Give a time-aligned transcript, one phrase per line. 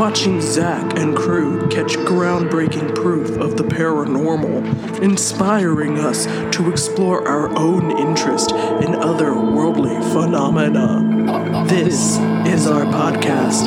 [0.00, 6.24] Watching Zach and crew catch groundbreaking proof of the paranormal, inspiring us
[6.56, 11.66] to explore our own interest in otherworldly phenomena.
[11.66, 12.16] This
[12.50, 13.64] is our podcast.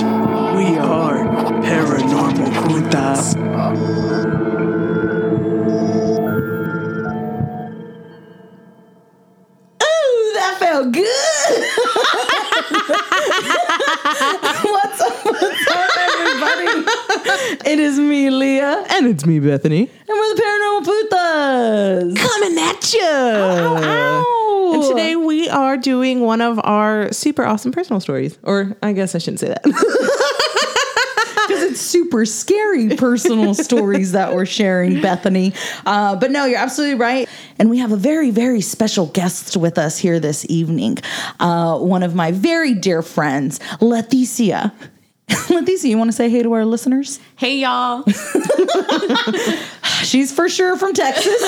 [0.57, 1.23] We are
[1.61, 4.42] Paranormal Putas.
[18.83, 19.81] Leah, And it's me, Bethany.
[19.81, 22.15] and we're the Paranormal Putas.
[22.17, 23.01] Coming at you.
[23.87, 24.71] Ow.
[24.75, 28.37] And today we are doing one of our super awesome personal stories.
[28.43, 29.63] Or I guess I shouldn't say that.
[31.47, 35.53] because it's super scary personal stories that we're sharing, Bethany.
[35.85, 37.27] Uh, but no, you're absolutely right.
[37.59, 40.97] And we have a very, very special guest with us here this evening.
[41.39, 44.71] Uh, one of my very dear friends, Leticia.
[45.49, 47.19] Leticia, you want to say hey to our listeners?
[47.37, 48.03] Hey y'all.
[50.03, 51.41] She's for sure from Texas.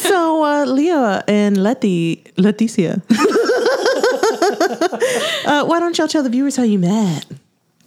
[0.00, 3.02] so uh, Leah and Lettie, Leticia.
[5.46, 7.26] uh, why don't y'all tell the viewers how you met?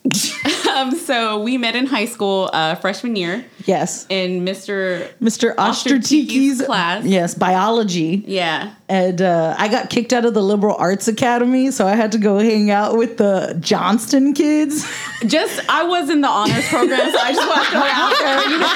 [0.73, 4.07] Um, so we met in high school, uh, freshman year, yes.
[4.09, 5.07] in Mr.
[5.21, 5.53] Mr.
[5.55, 7.05] Ostertiki's class.
[7.05, 8.23] Yes, biology.
[8.25, 8.73] Yeah.
[8.89, 12.17] And uh, I got kicked out of the Liberal Arts Academy, so I had to
[12.17, 14.83] go hang out with the Johnston kids.
[15.27, 18.49] Just I was in the honors program, so I just throw it out there.
[18.49, 18.73] You know,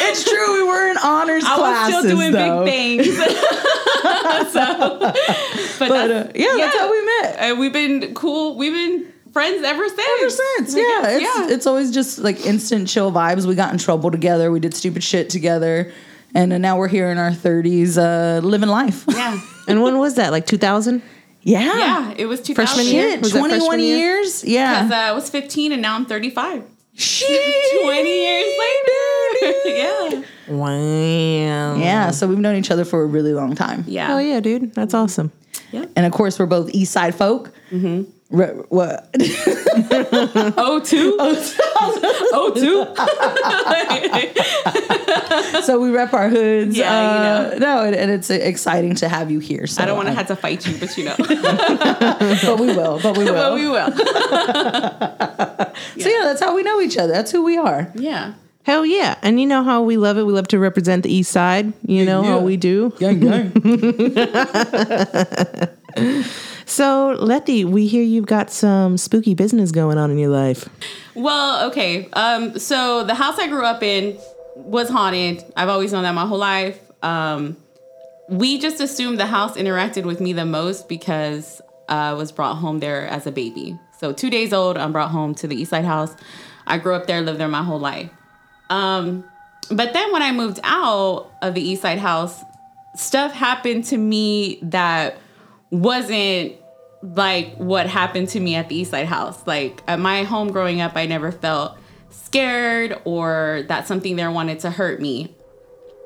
[0.08, 1.98] it's true, we were in honors I was classes.
[1.98, 2.64] still doing though.
[2.64, 3.16] big things.
[4.52, 5.16] so, but,
[5.78, 7.36] But uh, that's- yeah, that's how we met.
[7.38, 8.56] And we've been cool.
[8.56, 10.00] We've been friends ever since.
[10.20, 11.54] Ever since, yeah, guess, it's, yeah.
[11.54, 13.46] it's always just like instant chill vibes.
[13.46, 14.50] We got in trouble together.
[14.50, 15.92] We did stupid shit together,
[16.34, 19.04] and then now we're here in our thirties, uh, living life.
[19.08, 19.40] yeah.
[19.68, 20.32] And when was that?
[20.32, 21.00] Like 2000?
[21.42, 22.14] yeah, Yeah.
[22.16, 22.54] It was 2000.
[22.54, 23.20] Freshman year?
[23.20, 23.96] Was twenty one freshman year?
[24.16, 24.40] years.
[24.42, 26.64] Because Yeah, uh, I was 15 and now I'm 35.
[26.94, 27.82] Shit.
[27.84, 29.68] 20 years later.
[29.68, 30.22] yeah.
[30.48, 31.76] Wow.
[31.76, 33.84] Yeah, so we've known each other for a really long time.
[33.86, 34.14] Yeah.
[34.14, 34.74] Oh yeah, dude.
[34.74, 35.30] That's awesome.
[35.70, 35.84] Yeah.
[35.94, 37.52] And of course, we're both East Side folk.
[37.70, 38.10] Mm-hmm.
[38.30, 39.08] Re- what?
[40.56, 41.16] Oh two.
[42.32, 42.86] Oh two.
[45.62, 46.76] so we rep our hoods.
[46.76, 49.66] Yeah, uh, No, and, and it's exciting to have you here.
[49.66, 51.16] So I don't want to have to fight you, but you know.
[51.18, 53.00] but we will.
[53.02, 53.34] But we will.
[53.34, 53.90] but we will.
[55.98, 57.12] So yeah, that's how we know each other.
[57.12, 57.90] That's who we are.
[57.96, 58.34] Yeah.
[58.62, 59.16] Hell yeah.
[59.22, 60.24] And you know how we love it.
[60.24, 61.72] We love to represent the east side.
[61.84, 62.90] You know how we do.
[62.98, 63.52] Gang, gang.
[66.70, 70.68] So, Lettie, we hear you've got some spooky business going on in your life.
[71.16, 72.08] Well, okay.
[72.12, 74.16] Um, so the house I grew up in
[74.54, 75.44] was haunted.
[75.56, 76.78] I've always known that my whole life.
[77.02, 77.56] Um,
[78.28, 82.78] we just assumed the house interacted with me the most because I was brought home
[82.78, 83.76] there as a baby.
[83.98, 86.14] So two days old, I'm brought home to the East Side house.
[86.68, 88.10] I grew up there, lived there my whole life.
[88.70, 89.24] Um,
[89.72, 92.40] but then when I moved out of the East Side house,
[92.94, 95.18] stuff happened to me that
[95.72, 96.59] wasn't
[97.02, 99.46] like what happened to me at the East Side house.
[99.46, 101.76] Like at my home growing up, I never felt
[102.10, 105.34] scared or that something there wanted to hurt me.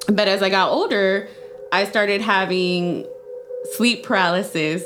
[0.07, 1.29] But as I got older,
[1.73, 3.07] I started having
[3.73, 4.85] sleep paralysis.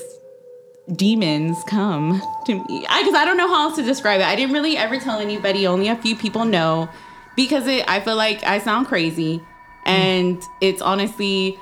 [0.94, 4.26] Demons come to me I because I, don't know how else to describe it.
[4.26, 5.66] I didn't really ever tell anybody.
[5.66, 6.88] Only a few people know
[7.36, 7.84] because it.
[7.86, 9.42] I feel like I sound crazy,
[9.84, 11.58] and it's honestly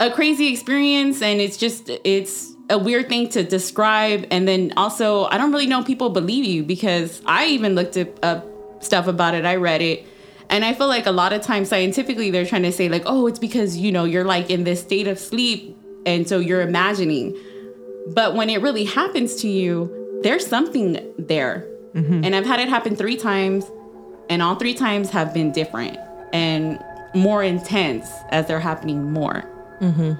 [0.00, 4.26] a crazy experience and it's just it's a weird thing to describe.
[4.30, 8.46] And then also i don't really know people believe you because i even looked up,
[8.82, 9.44] stuff about it.
[9.44, 10.06] I read it.
[10.48, 13.26] And i feel like a lot of times scientifically they're trying to say like oh
[13.26, 15.76] it's because you know you're like in this state of sleep
[16.06, 17.36] and so you're imagining.
[18.14, 21.66] But when it really happens to you there's something there.
[21.94, 22.24] Mm-hmm.
[22.24, 23.68] And i've had it happen three times
[24.28, 25.98] and all three times have been different
[26.32, 26.82] and
[27.14, 29.44] more intense as they're happening more
[29.80, 30.12] mm-hmm.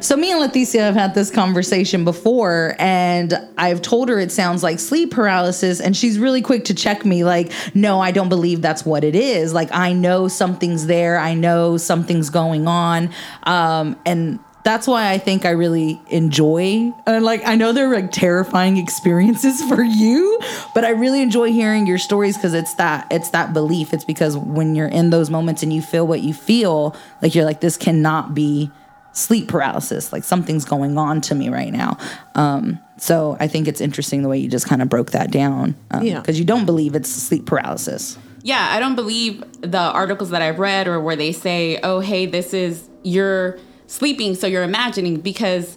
[0.00, 4.62] So me and Leticia have had this conversation before, and I've told her it sounds
[4.62, 8.62] like sleep paralysis, and she's really quick to check me, like, no, I don't believe
[8.62, 9.52] that's what it is.
[9.54, 13.10] Like, I know something's there, I know something's going on,
[13.44, 16.92] um, and that's why I think I really enjoy.
[17.06, 20.38] Uh, like, I know they're like terrifying experiences for you,
[20.74, 23.94] but I really enjoy hearing your stories because it's that it's that belief.
[23.94, 27.46] It's because when you're in those moments and you feel what you feel, like you're
[27.46, 28.70] like, this cannot be
[29.12, 30.12] sleep paralysis.
[30.12, 31.98] Like something's going on to me right now.
[32.34, 35.74] Um, so I think it's interesting the way you just kind of broke that down.
[35.90, 36.20] Um, Yeah.
[36.20, 38.18] Because you don't believe it's sleep paralysis.
[38.42, 42.24] Yeah, I don't believe the articles that I've read or where they say, "Oh, hey,
[42.24, 45.76] this is you're sleeping, so you're imagining." Because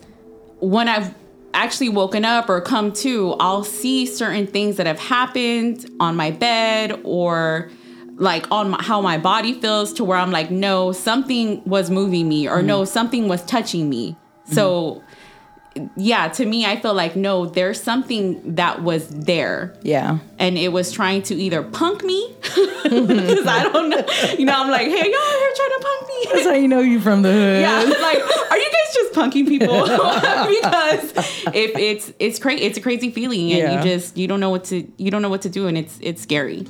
[0.60, 1.14] when I've
[1.54, 6.32] actually woken up or come to, I'll see certain things that have happened on my
[6.32, 7.70] bed or
[8.16, 12.28] like on my, how my body feels to where I'm like, no, something was moving
[12.28, 12.92] me or no, mm-hmm.
[12.92, 14.16] something was touching me.
[14.46, 15.02] So,
[15.76, 15.88] mm-hmm.
[15.96, 20.20] yeah, to me, I feel like no, there's something that was there Yeah.
[20.38, 24.04] and it was trying to either punk me because I don't know.
[24.38, 26.26] You know, I'm like, hey, y'all here trying to punk me.
[26.34, 27.62] That's how you know you from the hood.
[27.62, 29.68] Yeah, like, are you guys just punking people?
[29.84, 31.12] because
[31.54, 33.78] if it's it's crazy, it's a crazy feeling, and Yeah.
[33.78, 35.98] you just you don't know what to you don't know what to do, and it's
[36.02, 36.68] it's scary.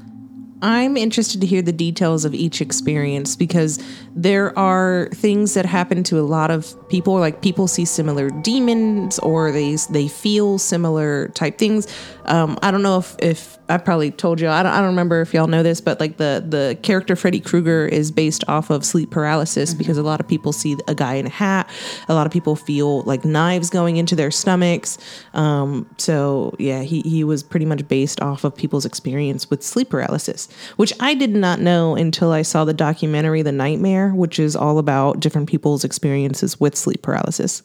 [0.63, 3.83] I'm interested to hear the details of each experience because
[4.15, 7.15] there are things that happen to a lot of people.
[7.15, 11.87] Like people see similar demons or they they feel similar type things.
[12.25, 14.49] Um, I don't know if, if I probably told you.
[14.49, 17.39] I don't, I don't remember if y'all know this, but like the the character Freddy
[17.39, 21.15] Krueger is based off of sleep paralysis because a lot of people see a guy
[21.15, 21.69] in a hat.
[22.07, 24.97] A lot of people feel like knives going into their stomachs.
[25.33, 29.89] Um, so yeah, he he was pretty much based off of people's experience with sleep
[29.89, 34.55] paralysis, which I did not know until I saw the documentary The Nightmare, which is
[34.55, 37.63] all about different people's experiences with sleep paralysis.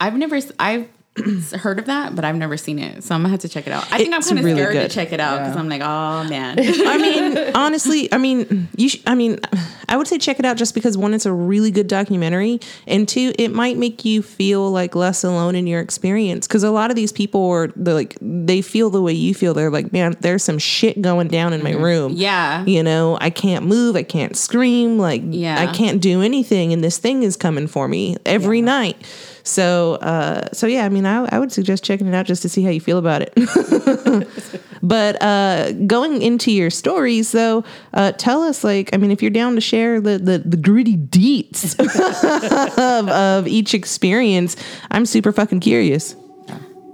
[0.00, 0.88] I've never I've
[1.58, 3.72] heard of that, but I've never seen it, so I'm gonna have to check it
[3.72, 3.84] out.
[3.92, 4.88] I think It's I'm kind of really scared good.
[4.88, 6.56] to check it out because I'm like, oh man.
[6.60, 8.88] I mean, honestly, I mean, you.
[8.88, 9.40] Sh- I mean,
[9.88, 13.08] I would say check it out just because one, it's a really good documentary, and
[13.08, 16.46] two, it might make you feel like less alone in your experience.
[16.46, 19.52] Because a lot of these people are they're like they feel the way you feel.
[19.52, 21.82] They're like, man, there's some shit going down in my mm-hmm.
[21.82, 22.12] room.
[22.14, 22.64] Yeah.
[22.66, 25.58] you know, I can't move, I can't scream, like, Yeah.
[25.60, 28.96] I can't do anything, and this thing is coming for me every night.
[29.42, 32.48] So, uh, so yeah, I mean, I, I would suggest checking it out just to
[32.48, 33.32] see how you feel about it.
[34.82, 39.30] But uh, going into your stories, though, uh, tell us, like, I mean, if you're
[39.30, 41.78] down to share the the, the gritty deets
[42.78, 44.56] of, of each experience,
[44.90, 46.16] I'm super fucking curious.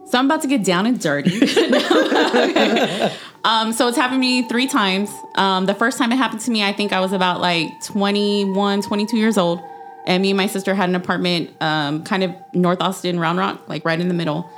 [0.09, 1.35] So I'm about to get down and dirty.
[3.45, 5.11] um, so it's happened to me three times.
[5.35, 8.83] Um, the first time it happened to me, I think I was about like 21,
[8.83, 9.61] 22 years old.
[10.07, 13.69] And me and my sister had an apartment um, kind of North Austin, Round Rock,
[13.69, 14.49] like right in the middle.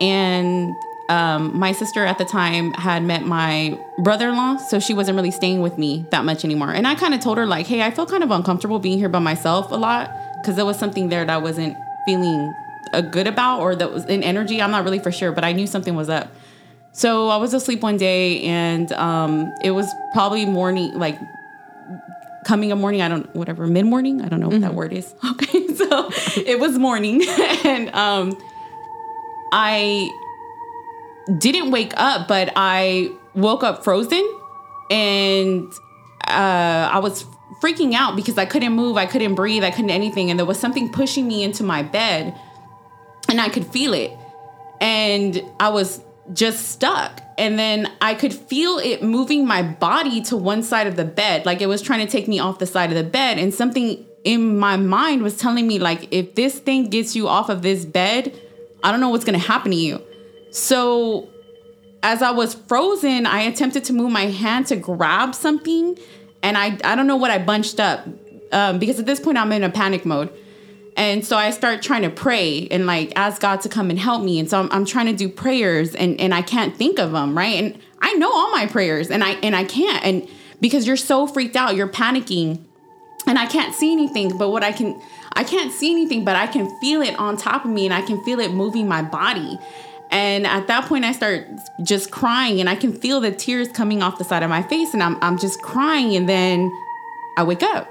[0.00, 0.72] And
[1.08, 4.56] um, my sister at the time had met my brother in law.
[4.56, 6.70] So she wasn't really staying with me that much anymore.
[6.70, 9.08] And I kind of told her, like, hey, I feel kind of uncomfortable being here
[9.08, 10.10] by myself a lot
[10.40, 11.76] because there was something there that I wasn't
[12.06, 12.54] feeling
[12.92, 14.62] uh, good about or that was in energy.
[14.62, 16.32] I'm not really for sure, but I knew something was up.
[16.92, 21.18] So I was asleep one day and um, it was probably morning, like
[22.44, 23.02] coming a morning.
[23.02, 24.22] I don't, whatever, mid morning.
[24.22, 25.14] I don't know what that word is.
[25.32, 25.66] Okay.
[25.74, 27.22] So it was morning
[27.64, 28.38] and um,
[29.52, 30.10] I
[31.38, 34.22] didn't wake up, but I woke up frozen
[34.90, 35.72] and
[36.28, 37.24] uh, I was
[37.60, 40.30] freaking out because I couldn't move, I couldn't breathe, I couldn't anything.
[40.30, 42.38] And there was something pushing me into my bed
[43.28, 44.16] and I could feel it.
[44.80, 46.00] And I was
[46.32, 47.20] just stuck.
[47.38, 51.44] And then I could feel it moving my body to one side of the bed.
[51.46, 53.38] Like it was trying to take me off the side of the bed.
[53.38, 57.48] And something in my mind was telling me, like, if this thing gets you off
[57.48, 58.38] of this bed,
[58.82, 60.02] I don't know what's gonna happen to you.
[60.50, 61.28] So
[62.02, 65.98] as I was frozen, I attempted to move my hand to grab something,
[66.42, 68.06] and I I don't know what I bunched up
[68.52, 70.32] um, because at this point I'm in a panic mode,
[70.96, 74.22] and so I start trying to pray and like ask God to come and help
[74.22, 77.12] me, and so I'm, I'm trying to do prayers, and and I can't think of
[77.12, 80.28] them right, and I know all my prayers, and I and I can't, and
[80.60, 82.62] because you're so freaked out, you're panicking,
[83.26, 85.00] and I can't see anything, but what I can
[85.34, 88.02] I can't see anything, but I can feel it on top of me, and I
[88.02, 89.58] can feel it moving my body.
[90.10, 91.48] And at that point, I start
[91.82, 94.92] just crying, and I can feel the tears coming off the side of my face,
[94.92, 96.14] and I'm, I'm just crying.
[96.14, 96.70] And then
[97.38, 97.88] I wake up,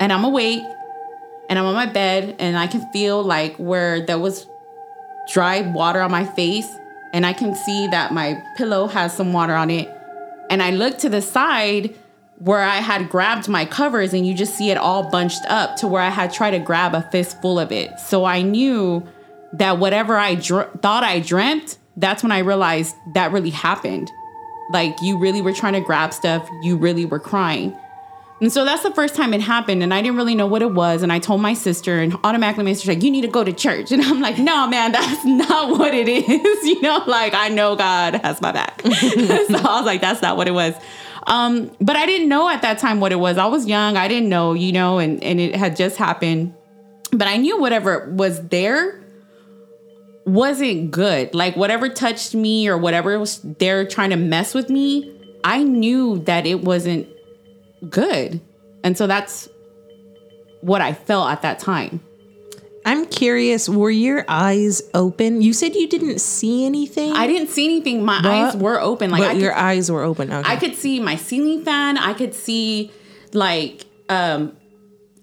[0.00, 0.62] and I'm awake,
[1.48, 4.46] and I'm on my bed, and I can feel like where there was
[5.32, 6.68] dry water on my face,
[7.12, 9.88] and I can see that my pillow has some water on it.
[10.50, 11.94] And I look to the side
[12.38, 15.88] where I had grabbed my covers, and you just see it all bunched up to
[15.88, 17.98] where I had tried to grab a fistful of it.
[18.00, 19.06] So I knew
[19.52, 24.10] that whatever I dr- thought I dreamt, that's when I realized that really happened.
[24.72, 27.76] Like you really were trying to grab stuff, you really were crying.
[28.40, 30.72] And so that's the first time it happened, and I didn't really know what it
[30.72, 31.02] was.
[31.02, 33.52] And I told my sister, and automatically my sister's like, "You need to go to
[33.52, 37.48] church." And I'm like, "No, man, that's not what it is." You know, like I
[37.48, 38.82] know God has my back.
[38.82, 40.74] so I was like, "That's not what it was."
[41.26, 43.38] Um, but I didn't know at that time what it was.
[43.38, 43.96] I was young.
[43.96, 46.54] I didn't know, you know, and, and it had just happened.
[47.12, 49.00] But I knew whatever was there
[50.26, 51.34] wasn't good.
[51.34, 55.14] Like whatever touched me or whatever was there trying to mess with me,
[55.44, 57.08] I knew that it wasn't
[57.90, 58.40] good.
[58.82, 59.48] And so that's
[60.60, 62.00] what I felt at that time.
[62.86, 65.40] I'm curious, were your eyes open?
[65.40, 67.12] You said you didn't see anything.
[67.12, 68.04] I didn't see anything.
[68.04, 69.10] My eyes were open.
[69.10, 70.30] Like but could, your eyes were open.
[70.30, 70.50] Okay.
[70.50, 71.96] I could see my ceiling fan.
[71.96, 72.92] I could see
[73.32, 74.54] like um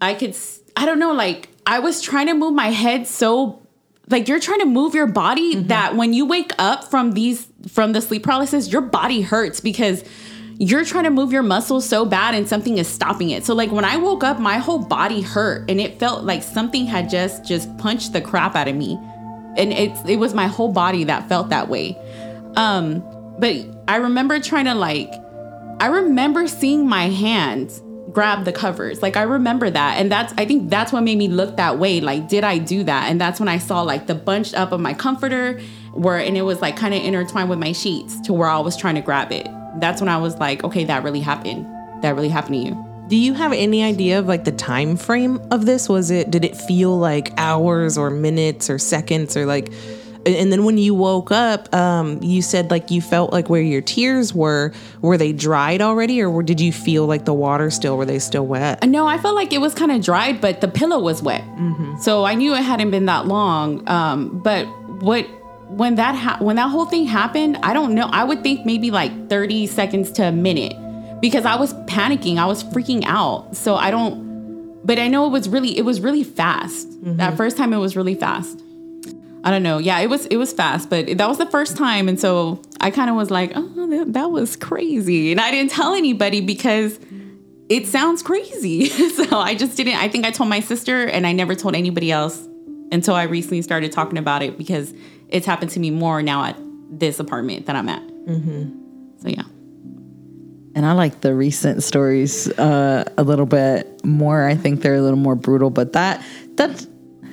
[0.01, 3.61] I could s- I don't know like I was trying to move my head so
[4.09, 7.93] like you're trying to move your body that when you wake up from these from
[7.93, 10.03] the sleep paralysis your body hurts because
[10.57, 13.45] you're trying to move your muscles so bad and something is stopping it.
[13.45, 16.85] So like when I woke up my whole body hurt and it felt like something
[16.85, 18.99] had just just punched the crap out of me.
[19.57, 21.97] And it it was my whole body that felt that way.
[22.55, 23.03] Um
[23.39, 23.55] but
[23.87, 25.11] I remember trying to like
[25.79, 27.81] I remember seeing my hands
[28.11, 29.01] grab the covers.
[29.01, 29.97] Like I remember that.
[29.97, 32.01] And that's I think that's what made me look that way.
[32.01, 33.09] Like, did I do that?
[33.09, 35.59] And that's when I saw like the bunched up of my comforter
[35.93, 38.77] where and it was like kind of intertwined with my sheets to where I was
[38.77, 39.47] trying to grab it.
[39.75, 41.65] That's when I was like, okay, that really happened.
[42.03, 42.87] That really happened to you.
[43.07, 45.89] Do you have any idea of like the time frame of this?
[45.89, 49.71] Was it did it feel like hours or minutes or seconds or like
[50.25, 53.81] and then when you woke up, um, you said like you felt like where your
[53.81, 57.97] tears were, were they dried already, or did you feel like the water still?
[57.97, 58.87] Were they still wet?
[58.87, 61.43] No, I felt like it was kind of dried, but the pillow was wet.
[62.01, 63.87] So I knew it hadn't been that long.
[63.89, 64.65] Um, but
[65.01, 65.27] what
[65.77, 68.07] when that ha- when that whole thing happened, I don't know.
[68.11, 70.75] I would think maybe like thirty seconds to a minute
[71.21, 72.37] because I was panicking.
[72.37, 73.55] I was freaking out.
[73.55, 74.29] So I don't.
[74.83, 76.89] But I know it was really it was really fast.
[77.03, 77.37] That mm-hmm.
[77.37, 78.61] first time it was really fast.
[79.43, 79.77] I don't know.
[79.77, 82.91] Yeah, it was it was fast, but that was the first time, and so I
[82.91, 86.99] kind of was like, oh, that, that was crazy, and I didn't tell anybody because
[87.69, 88.85] it sounds crazy.
[89.09, 89.95] so I just didn't.
[89.95, 92.47] I think I told my sister, and I never told anybody else
[92.91, 94.93] until I recently started talking about it because
[95.31, 96.57] it's happened to me more now at
[96.91, 98.01] this apartment that I'm at.
[98.01, 99.21] Mm-hmm.
[99.21, 99.43] So yeah.
[100.73, 104.47] And I like the recent stories uh, a little bit more.
[104.47, 106.23] I think they're a little more brutal, but that
[106.55, 106.87] that's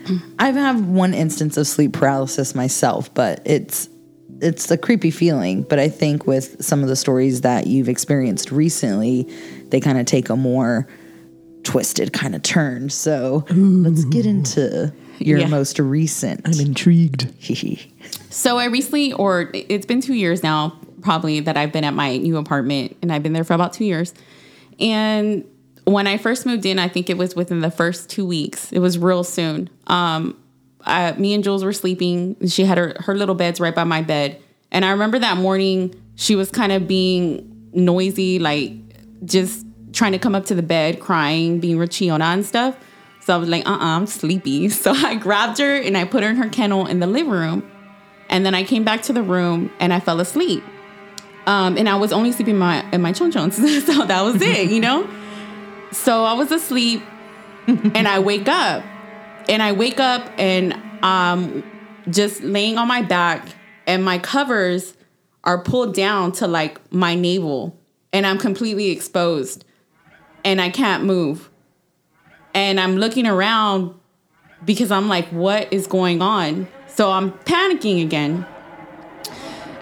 [0.38, 3.88] I've had one instance of sleep paralysis myself, but it's
[4.40, 5.62] it's a creepy feeling.
[5.62, 9.24] But I think with some of the stories that you've experienced recently,
[9.68, 10.88] they kind of take a more
[11.72, 12.88] twisted kind of turn.
[12.88, 15.48] So let's get into your Yeah.
[15.48, 16.40] most recent.
[16.46, 17.28] I'm intrigued.
[18.30, 22.16] So I recently, or it's been two years now, probably that I've been at my
[22.16, 24.14] new apartment, and I've been there for about two years.
[24.78, 25.44] And
[25.84, 28.72] when I first moved in, I think it was within the first two weeks.
[28.72, 29.68] It was real soon.
[29.88, 30.38] Um,
[30.84, 32.36] I, me and Jules were sleeping.
[32.46, 35.94] She had her her little beds right by my bed, and I remember that morning
[36.14, 38.72] she was kind of being noisy, like
[39.24, 42.76] just trying to come up to the bed, crying, being richiona and stuff.
[43.20, 44.68] So I was like, uh uh-uh, I'm sleepy.
[44.70, 47.70] So I grabbed her and I put her in her kennel in the living room.
[48.30, 50.62] And then I came back to the room and I fell asleep.
[51.46, 53.54] Um, and I was only sleeping in my in my chonchons.
[53.86, 55.08] so that was it, you know?
[55.90, 57.02] So I was asleep
[57.66, 58.84] and I wake up.
[59.48, 61.64] And I wake up and um
[62.10, 63.48] just laying on my back
[63.86, 64.94] and my covers
[65.44, 67.78] are pulled down to like my navel
[68.12, 69.64] and I'm completely exposed
[70.44, 71.50] and I can't move.
[72.54, 73.94] And I'm looking around
[74.64, 76.68] because I'm like, what is going on?
[76.86, 78.46] So I'm panicking again.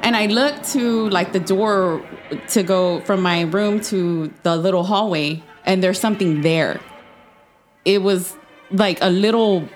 [0.03, 2.05] And I look to like the door
[2.49, 6.81] to go from my room to the little hallway, and there's something there.
[7.85, 8.37] It was
[8.71, 9.69] like a little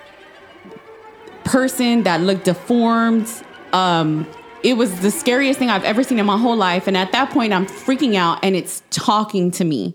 [1.45, 3.29] person that looked deformed.
[3.73, 4.27] Um,
[4.63, 6.87] it was the scariest thing I've ever seen in my whole life.
[6.87, 9.95] And at that point, I'm freaking out, and it's talking to me.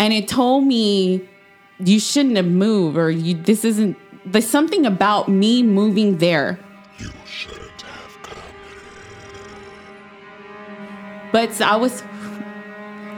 [0.00, 1.28] And it told me
[1.78, 6.58] you shouldn't have moved or you this isn't there's something about me moving there.
[6.98, 8.30] You should have touched
[11.32, 12.02] but i was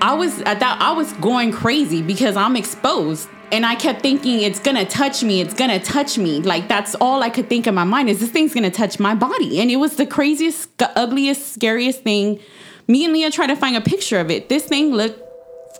[0.02, 3.28] i was at that i was going crazy because i'm exposed.
[3.52, 6.40] And i kept thinking it's gonna touch me it's gonna touch me.
[6.40, 9.14] Like that's all i could think in my mind is this thing's gonna touch my
[9.14, 9.60] body.
[9.60, 12.40] And it was the craziest ugliest scariest thing.
[12.88, 14.48] Me and leah tried to find a picture of it.
[14.48, 15.20] This thing looked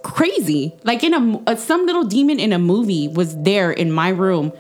[0.02, 0.74] crazy.
[0.84, 4.52] Like in a, a some little demon in a movie was there in my room.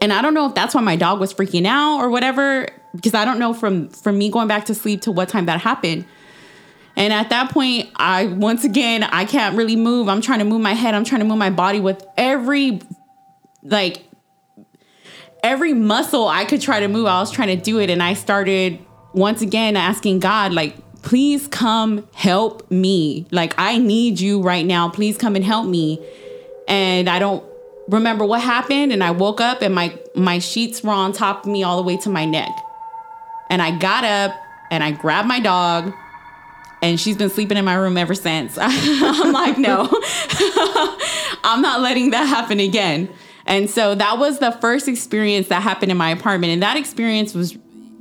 [0.00, 3.14] And I don't know if that's why my dog was freaking out or whatever because
[3.14, 6.04] I don't know from from me going back to sleep to what time that happened.
[6.96, 10.08] And at that point, I once again I can't really move.
[10.08, 12.80] I'm trying to move my head, I'm trying to move my body with every
[13.62, 14.04] like
[15.42, 17.06] every muscle I could try to move.
[17.06, 18.78] I was trying to do it and I started
[19.12, 23.26] once again asking God like please come help me.
[23.30, 24.88] Like, I need you right now.
[24.88, 26.04] Please come and help me.
[26.68, 27.44] And I don't
[27.88, 28.92] remember what happened.
[28.92, 31.82] And I woke up and my, my sheets were on top of me all the
[31.82, 32.50] way to my neck.
[33.48, 34.36] And I got up
[34.70, 35.92] and I grabbed my dog
[36.82, 38.56] and she's been sleeping in my room ever since.
[38.60, 39.82] I'm like, no,
[41.44, 43.08] I'm not letting that happen again.
[43.46, 46.52] And so that was the first experience that happened in my apartment.
[46.52, 47.56] And that experience was,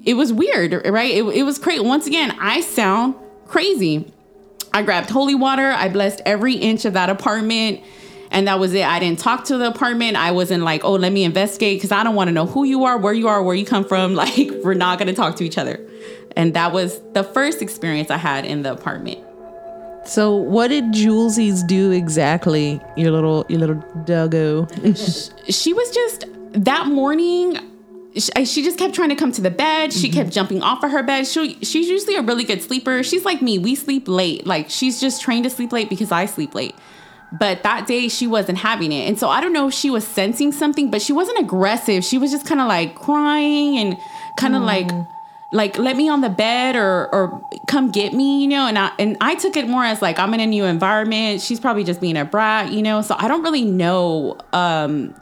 [0.06, 1.14] it was weird, right?
[1.14, 1.82] It, it was crazy.
[1.82, 3.16] Once again, I sound
[3.48, 4.12] crazy.
[4.74, 5.72] I grabbed holy water.
[5.72, 7.82] I blessed every inch of that apartment.
[8.32, 8.86] And that was it.
[8.86, 10.16] I didn't talk to the apartment.
[10.16, 12.84] I wasn't like, oh, let me investigate because I don't want to know who you
[12.84, 14.14] are, where you are, where you come from.
[14.20, 15.80] Like, we're not going to talk to each other.
[16.36, 19.20] And that was the first experience I had in the apartment.
[20.06, 22.82] So what did Julesies do exactly?
[22.98, 24.68] Your little your little doggo.
[25.50, 27.69] She was just that morning.
[28.16, 29.94] She, she just kept trying to come to the bed.
[29.94, 31.28] She kept jumping off of her bed.
[31.28, 33.04] She, she's usually a really good sleeper.
[33.04, 33.60] She's like me.
[33.60, 34.48] We sleep late.
[34.48, 36.76] Like she's just trained to sleep late because I sleep late.
[37.32, 39.08] But that day she wasn't having it.
[39.08, 42.04] And so I don't know if she was sensing something, but she wasn't aggressive.
[42.04, 43.98] She was just kind of like crying and
[44.38, 44.90] kind of like
[45.52, 48.68] like let me on the bed or or come get me, you know.
[48.68, 51.42] And I and I took it more as like I'm in a new environment.
[51.42, 53.02] She's probably just being a brat, you know.
[53.02, 54.38] So I don't really know.
[54.54, 55.16] Um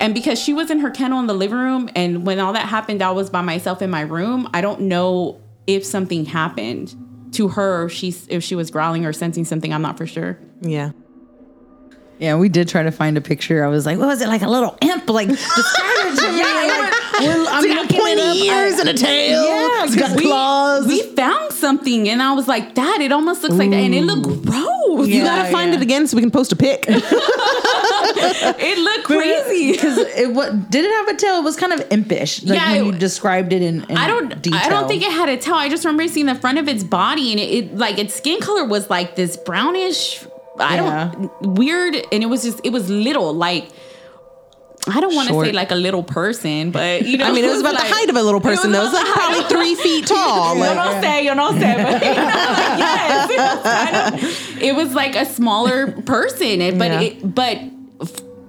[0.00, 2.68] and because she was in her kennel in the living room and when all that
[2.68, 4.48] happened, I was by myself in my room.
[4.52, 6.94] I don't know if something happened
[7.32, 10.38] to her, if she's if she was growling or sensing something, I'm not for sure.
[10.62, 10.92] Yeah.
[12.18, 13.64] Yeah, we did try to find a picture.
[13.64, 14.28] I was like, what was it?
[14.28, 15.08] Like a little imp?
[15.08, 16.38] Like, describe it to me.
[17.20, 18.36] Like, we're- I'm looking it up.
[18.36, 19.44] I- and a tail.
[19.44, 20.86] Yeah, it's got we, claws.
[20.86, 23.76] we found something and I was like, Dad, it almost looks like that.
[23.76, 25.08] And it looked gross.
[25.08, 25.76] you gotta find yeah.
[25.78, 26.86] it again so we can post a pic.
[28.62, 29.72] It looked crazy.
[29.72, 31.36] because it what did it have a tail?
[31.36, 32.42] It was kind of impish.
[32.42, 34.60] Like Yeah, when it- you described it in, in I don't detail.
[34.62, 35.54] I don't think it had a tail.
[35.54, 38.40] I just remember seeing the front of its body and it, it like its skin
[38.40, 40.24] color was like this brownish
[40.58, 43.68] I don't weird and it was just it was little like
[44.88, 47.48] I don't want to say like a little person, but you know, I mean, it
[47.50, 48.72] was about like- the height of a little person.
[48.72, 48.80] though.
[48.80, 50.54] It was like probably three feet tall.
[50.54, 54.22] You Like, don't say, you don't say, but yes, it
[54.56, 57.00] was, it was like a smaller person, but Yeah.
[57.02, 57.58] it, but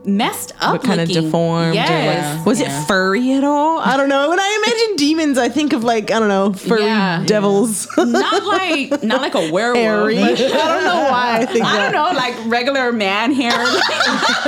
[0.05, 1.23] messed up, what kind of looking.
[1.25, 1.71] deformed?
[1.71, 2.37] or, Yes.
[2.37, 3.79] like- was it furry at all?
[3.79, 4.29] I don't know.
[4.29, 7.23] When I imagine demons, I think of like I don't know, furry Yeah.
[7.25, 7.87] devils.
[7.97, 9.77] not like not like a werewolf.
[9.77, 10.17] Hairy.
[10.21, 11.91] I don't know why I think I that.
[11.91, 13.51] don't know, like regular man hair.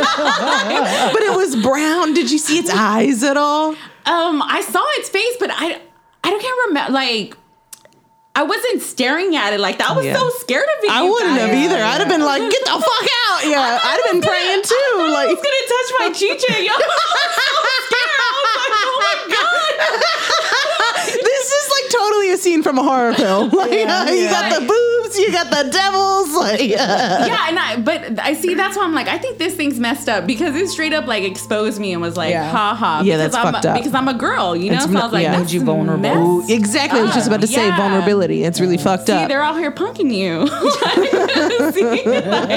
[0.03, 2.13] But it was brown.
[2.13, 3.75] Did you see its eyes at all?
[4.05, 5.79] um, I saw its face, but I
[6.23, 6.91] I don't can't remember.
[6.93, 7.37] Like,
[8.35, 9.91] I wasn't staring at it like that.
[9.91, 10.17] I was Yeah.
[10.17, 10.89] so scared of it.
[10.91, 11.49] I wouldn't guys.
[11.49, 11.77] have either.
[11.83, 13.45] I'd have been like, get the fuck out.
[13.45, 14.73] Yeah, I'd have been praying too.
[15.03, 16.63] I Like, was gonna touch my chicha.
[16.63, 17.01] Yo, I was
[17.35, 18.13] so scared.
[18.23, 21.21] I was like, oh my god.
[21.27, 23.49] this is like totally a scene from a horror film.
[23.51, 24.07] Like, you got
[24.49, 24.65] the
[25.13, 26.33] boobs, you got the devils.
[26.35, 27.25] Like, yeah.
[27.25, 30.09] Yeah, and I but I see that's why I'm like I think this thing's messed
[30.09, 32.49] up because it straight up like exposed me and was like Yeah.
[32.51, 33.77] ha ha Yeah, because that's I'm fucked a, up.
[33.77, 35.31] because I'm a girl you know It's so not- I was like yeah.
[35.37, 36.37] that's Made you vulnerable.
[36.39, 36.99] messed Exactly.
[36.99, 37.77] I was just about to say Yeah.
[37.77, 38.43] vulnerability.
[38.43, 39.27] It's really fucked See, up.
[39.29, 40.47] they're out here punking you.
[41.71, 41.83] See?
[41.83, 42.49] Like,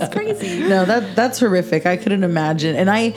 [0.00, 0.60] it's crazy.
[0.68, 1.86] No, that that's horrific.
[1.86, 2.76] I couldn't imagine.
[2.76, 3.14] And I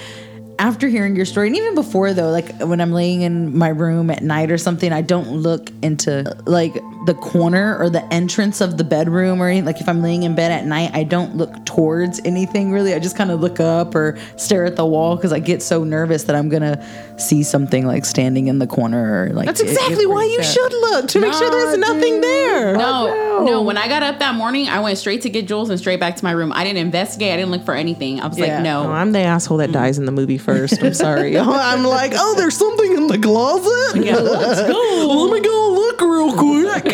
[0.60, 4.10] after hearing your story, and even before though, like when I'm laying in my room
[4.10, 6.74] at night or something, I don't look into like
[7.06, 9.66] the corner or the entrance of the bedroom or anything.
[9.66, 12.94] Like if I'm laying in bed at night, I don't look towards anything really.
[12.94, 15.84] I just kind of look up or stare at the wall because I get so
[15.84, 16.84] nervous that I'm gonna
[17.18, 20.36] see something like standing in the corner or like That's it- it exactly why you
[20.36, 22.24] freaks should look to make sure there's nothing dude.
[22.24, 22.78] there.
[22.78, 23.62] No, no.
[23.64, 26.16] When I got up that morning, I went straight to get Jules and straight back
[26.18, 26.52] to my room.
[26.54, 27.34] I didn't investigate.
[27.34, 28.20] I didn't look for anything.
[28.22, 28.56] I was Yeah.
[28.56, 28.84] like, no.
[28.84, 30.82] Oh, I'm the asshole that dies in the movie first.
[30.84, 31.38] I'm sorry.
[31.40, 34.04] I'm like, oh, there's something in the closet.
[34.04, 34.78] Yeah, let's go.
[35.28, 36.86] Let me go look real quick.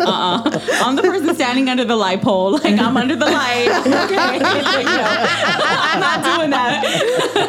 [0.00, 0.60] Uh.
[0.84, 2.52] I'm the person standing under the light pole.
[2.52, 3.68] Like I'm under the light.
[3.86, 4.16] Okay.
[4.16, 6.82] Like, no, I'm not doing that.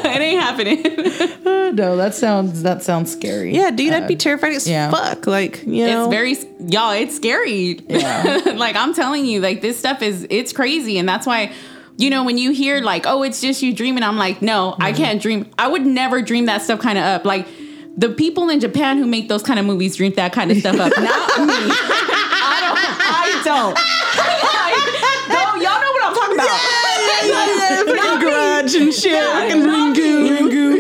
[0.06, 0.84] it ain't happening.
[1.73, 3.56] No, that sounds that sounds scary.
[3.56, 4.91] yeah, dude, I'd be uh, terrified as yeah.
[4.91, 5.25] fuck.
[5.25, 6.91] Like, you know, It's very y'all.
[6.91, 7.75] It's scary.
[7.89, 11.51] like I'm telling you, like this stuff is it's crazy, and that's why.
[11.95, 14.93] You know, when you hear like, "Oh, it's just you dreaming," I'm like, "No, I
[14.93, 15.51] can't dream.
[15.60, 17.45] I would never dream that stuff kind of up." Like
[17.95, 20.75] the people in Japan who make those kind of movies dream that kind of stuff
[20.79, 20.91] up.
[20.97, 21.53] Not me.
[21.53, 22.77] I don't.
[22.99, 23.75] I don't.
[24.17, 24.93] Like,
[25.29, 26.60] no, y'all know what I'm talking about.
[26.99, 29.13] yeah, yeah, yeah, freaking Grudge and shit.
[29.13, 30.49] Yeah, fucking Ringu.
[30.49, 30.72] Ringu.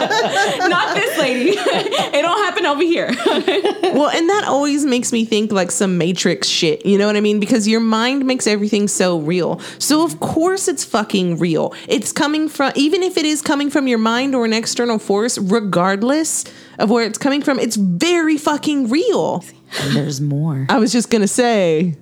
[0.68, 1.50] Not this lady.
[1.56, 3.10] it don't happen over here.
[3.92, 6.86] Well, and that always makes me think like some Matrix shit.
[6.86, 7.38] You know what I mean?
[7.38, 9.60] Because your mind makes everything so real.
[9.78, 11.74] So of course it's fucking real.
[11.88, 15.36] It's coming from even if it is coming from your mind or an external force,
[15.36, 16.44] regardless
[16.78, 19.44] of where it's coming from, it's very fucking real.
[19.82, 20.66] And there's more.
[20.70, 21.98] I was just gonna say.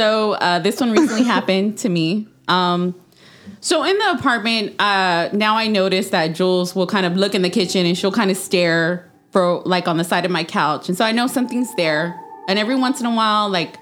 [0.00, 2.26] So uh, this one recently happened to me.
[2.48, 2.94] Um,
[3.60, 7.42] so in the apartment, uh, now I notice that Jules will kind of look in
[7.42, 10.88] the kitchen and she'll kind of stare for like on the side of my couch,
[10.88, 12.18] and so I know something's there.
[12.48, 13.76] And every once in a while, like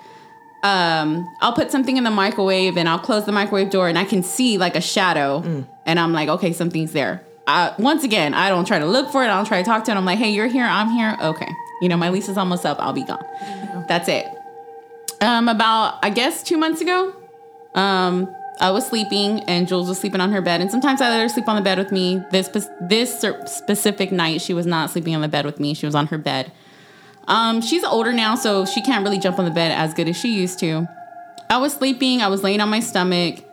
[0.63, 4.05] um, I'll put something in the microwave and I'll close the microwave door and I
[4.05, 7.25] can see like a shadow, and I'm like, okay, something's there.
[7.47, 9.29] Uh, once again, I don't try to look for it.
[9.29, 9.95] I don't try to talk to it.
[9.95, 10.67] I'm like, hey, you're here.
[10.67, 11.17] I'm here.
[11.23, 12.79] Okay, you know my lease is almost up.
[12.79, 13.25] I'll be gone.
[13.89, 14.27] That's it
[15.21, 17.15] um about I guess two months ago.
[17.75, 21.21] Um, I was sleeping and Jules was sleeping on her bed, and sometimes I let
[21.21, 22.23] her sleep on the bed with me.
[22.31, 22.49] This
[22.81, 25.75] this specific night, she was not sleeping on the bed with me.
[25.75, 26.53] She was on her bed.
[27.27, 30.17] Um, she's older now, so she can't really jump on the bed as good as
[30.17, 30.89] she used to.
[31.51, 32.23] I was sleeping.
[32.23, 33.45] I was laying on my stomach,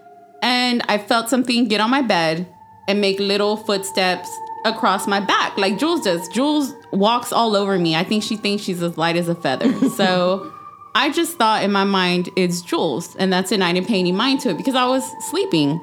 [0.42, 2.48] and I felt something get on my bed
[2.88, 4.30] and make little footsteps
[4.66, 6.28] across my back, like Jules does.
[6.30, 7.96] Jules walks all over me.
[7.96, 9.72] I think she thinks she's as light as a feather.
[9.96, 10.52] So.
[10.96, 13.62] I just thought in my mind it's Jules, and that's it.
[13.62, 15.82] I didn't pay any mind to it because I was sleeping.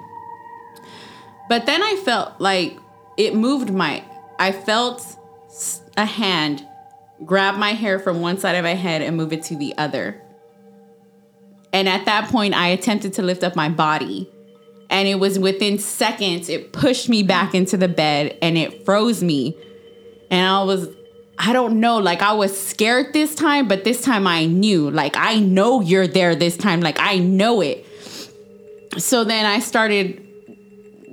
[1.50, 2.78] But then I felt like
[3.18, 4.02] it moved my.
[4.38, 5.04] I felt
[5.98, 6.66] a hand
[7.24, 10.20] grab my hair from one side of my head and move it to the other.
[11.72, 14.28] And at that point, I attempted to lift up my body.
[14.90, 19.22] And it was within seconds, it pushed me back into the bed and it froze
[19.22, 19.56] me.
[20.30, 20.88] And I was,
[21.38, 25.16] I don't know, like I was scared this time, but this time I knew, like,
[25.16, 26.80] I know you're there this time.
[26.80, 27.86] Like, I know it.
[28.98, 30.20] So then I started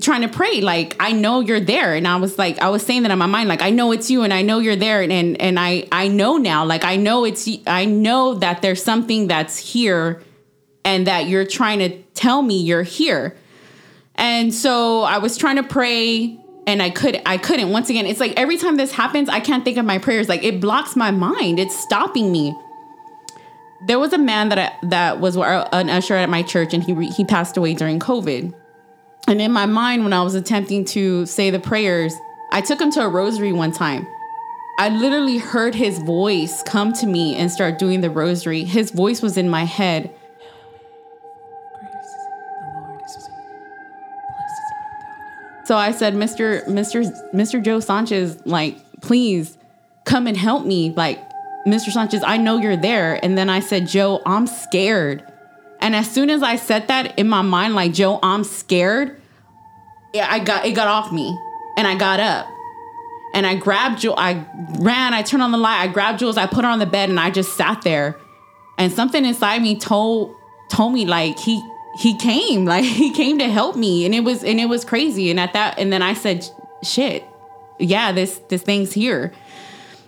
[0.02, 1.94] trying to pray, like, I know you're there.
[1.94, 4.10] And I was like, I was saying that in my mind, like, I know it's
[4.10, 5.02] you and I know you're there.
[5.02, 8.84] And, and, and I, I know now, like, I know it's, I know that there's
[8.84, 10.22] something that's here
[10.84, 13.36] and that you're trying to tell me you're here.
[14.16, 16.38] And so I was trying to pray
[16.70, 17.72] and I could I couldn't.
[17.72, 20.30] Once again, it's like every time this happens, I can't think of my prayers.
[20.30, 21.58] Like it blocks my mind.
[21.58, 22.56] It's stopping me.
[23.88, 26.94] There was a man that I, that was an usher at my church and he
[26.94, 28.54] re- he passed away during COVID.
[29.28, 32.14] And in my mind when I was attempting to say the prayers,
[32.52, 34.08] I took him to a rosary one time.
[34.78, 38.64] I literally heard his voice come to me and start doing the rosary.
[38.64, 40.16] His voice was in my head.
[45.70, 46.66] So I said, Mr.
[46.66, 47.06] Mr.
[47.32, 47.64] Mr.
[47.64, 49.56] Joe Sanchez, like, please
[50.04, 50.92] come and help me.
[50.98, 51.20] Like,
[51.68, 51.92] Mr.
[51.92, 53.24] Sanchez, I know you're there.
[53.24, 55.24] And then I said, Joe, I'm scared.
[55.80, 59.22] And as soon as I said that in my mind, like, Joe, I'm scared,
[60.12, 61.38] yeah, I got it got off me.
[61.78, 62.48] And I got up.
[63.36, 64.16] And I grabbed Jules.
[64.18, 64.44] I
[64.80, 67.12] ran, I turned on the light, I grabbed Jules, I put her on the bed,
[67.12, 68.18] and I just sat there.
[68.80, 70.36] And something inside me told
[70.72, 71.62] told me like he
[71.98, 75.30] he came like he came to help me and it was and it was crazy
[75.30, 76.46] and at that and then i said
[76.84, 77.24] shit
[77.80, 79.34] yeah this this thing's here.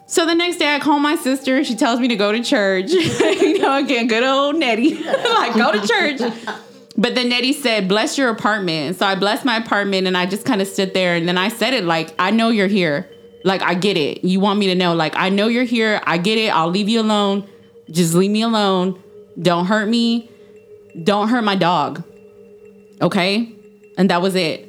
[0.06, 2.92] So the next day i call my sister she tells me to go to church
[2.92, 6.22] you know again good old nettie like go to church.
[6.98, 10.46] But then nettie said bless your apartment so i blessed my apartment and i just
[10.46, 13.10] kind of stood there and then i said it like i know you're here.
[13.44, 14.24] Like i get it.
[14.24, 14.94] You want me to know.
[14.94, 16.02] Like i know you're here.
[16.04, 16.54] I get it.
[16.54, 17.48] I'll leave you alone.
[17.90, 19.02] Just leave me alone.
[19.42, 20.30] Don't hurt me
[21.04, 22.04] don't hurt my dog.
[23.02, 23.52] Okay?
[23.98, 24.68] And that was it.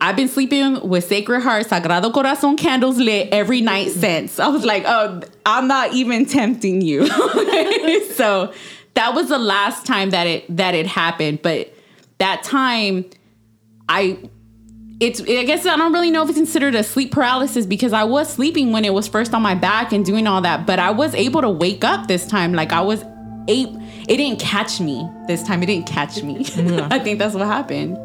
[0.00, 4.40] I've been sleeping with Sacred Heart, Sagrado Corazon candles lit every night since.
[4.40, 7.06] I was like, oh, I'm not even tempting you.
[8.14, 8.52] so
[8.94, 11.40] that was the last time that it that it happened.
[11.42, 11.72] But
[12.18, 13.04] that time,
[13.88, 14.18] I
[14.98, 18.02] it's I guess I don't really know if it's considered a sleep paralysis because I
[18.02, 20.90] was sleeping when it was first on my back and doing all that, but I
[20.90, 22.52] was able to wake up this time.
[22.54, 23.04] Like I was
[23.46, 23.81] able
[24.12, 25.62] it didn't catch me this time.
[25.62, 26.40] It didn't catch me.
[26.90, 27.96] I think that's what happened.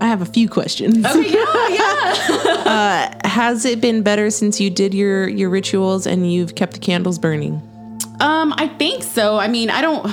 [0.00, 1.04] I have a few questions.
[1.04, 3.20] Okay, yeah, yeah.
[3.28, 7.18] Has it been better since you did your your rituals and you've kept the candles
[7.18, 7.62] burning?
[8.20, 9.38] Um, I think so.
[9.38, 10.06] I mean, I don't.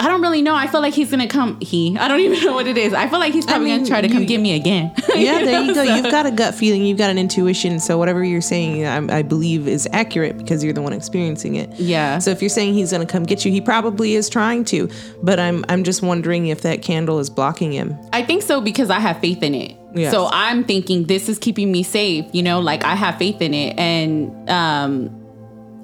[0.00, 0.54] I don't really know.
[0.54, 1.60] I feel like he's gonna come.
[1.60, 1.96] He.
[1.98, 2.92] I don't even know what it is.
[2.94, 4.92] I feel like he's probably mean, gonna try to come you- get me again.
[5.14, 5.84] Yeah, there you go.
[5.84, 6.84] So- You've got a gut feeling.
[6.84, 7.78] You've got an intuition.
[7.80, 11.68] So whatever you're saying, I, I believe is accurate because you're the one experiencing it.
[11.78, 12.18] Yeah.
[12.18, 14.88] So if you're saying he's going to come get you, he probably is trying to.
[15.22, 17.98] But I'm I'm just wondering if that candle is blocking him.
[18.14, 19.76] I think so because I have faith in it.
[19.94, 20.12] Yes.
[20.12, 23.52] So I'm thinking this is keeping me safe, you know, like I have faith in
[23.52, 23.76] it.
[23.78, 25.19] And um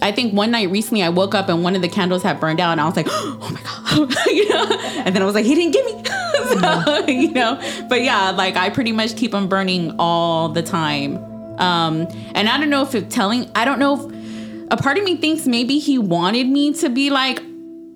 [0.02, 2.60] I think one night recently I woke up and one of the candles had burned
[2.60, 4.26] out and I was like, oh my God.
[4.26, 4.66] you know?
[5.04, 6.02] And then I was like, he didn't give me.
[6.60, 11.16] so, you know, but yeah, like I pretty much keep them burning all the time.
[11.58, 15.04] Um, and I don't know if it telling, I don't know if a part of
[15.04, 17.40] me thinks maybe he wanted me to be like,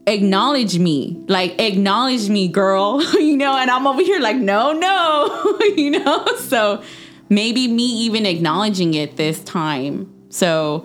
[0.06, 5.58] acknowledge me like acknowledge me girl you know and i'm over here like no no
[5.76, 6.82] you know so
[7.28, 10.84] maybe me even acknowledging it this time so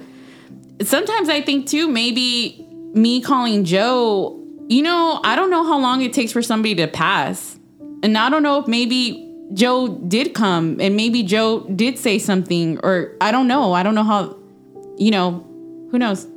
[0.81, 6.01] sometimes I think too, maybe me calling Joe, you know, I don't know how long
[6.01, 7.59] it takes for somebody to pass.
[8.03, 9.21] And I don't know if maybe
[9.53, 13.73] Joe did come and maybe Joe did say something, or I don't know.
[13.73, 14.38] I don't know how,
[14.97, 15.45] you know,
[15.91, 16.27] who knows?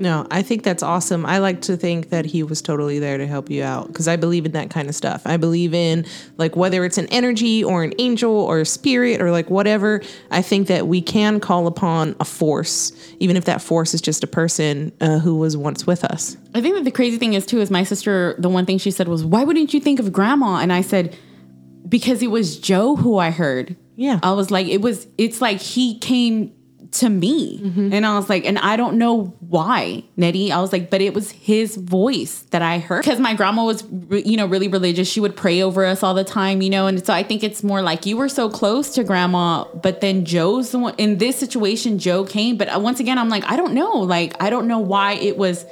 [0.00, 1.26] No, I think that's awesome.
[1.26, 4.16] I like to think that he was totally there to help you out because I
[4.16, 5.20] believe in that kind of stuff.
[5.26, 6.06] I believe in
[6.38, 10.00] like whether it's an energy or an angel or a spirit or like whatever.
[10.30, 14.24] I think that we can call upon a force, even if that force is just
[14.24, 16.34] a person uh, who was once with us.
[16.54, 18.36] I think that the crazy thing is too is my sister.
[18.38, 21.14] The one thing she said was, "Why wouldn't you think of Grandma?" And I said,
[21.86, 24.18] "Because it was Joe who I heard." Yeah.
[24.22, 25.06] I was like, it was.
[25.18, 26.54] It's like he came
[26.92, 27.60] to me,
[27.92, 30.50] and I was like, and I don't know why, Nettie.
[30.50, 33.84] I was like, but it was his voice that I heard because my grandma was,
[34.10, 35.08] you know, really religious.
[35.08, 37.62] She would pray over us all the time, you know, and so I think it's
[37.62, 41.36] more like you were so close to grandma, but then Joe's the one in this
[41.36, 41.98] situation.
[41.98, 44.78] Joe came, but uh, once again, I'm like, I don't know, like I don't know
[44.78, 45.64] why it was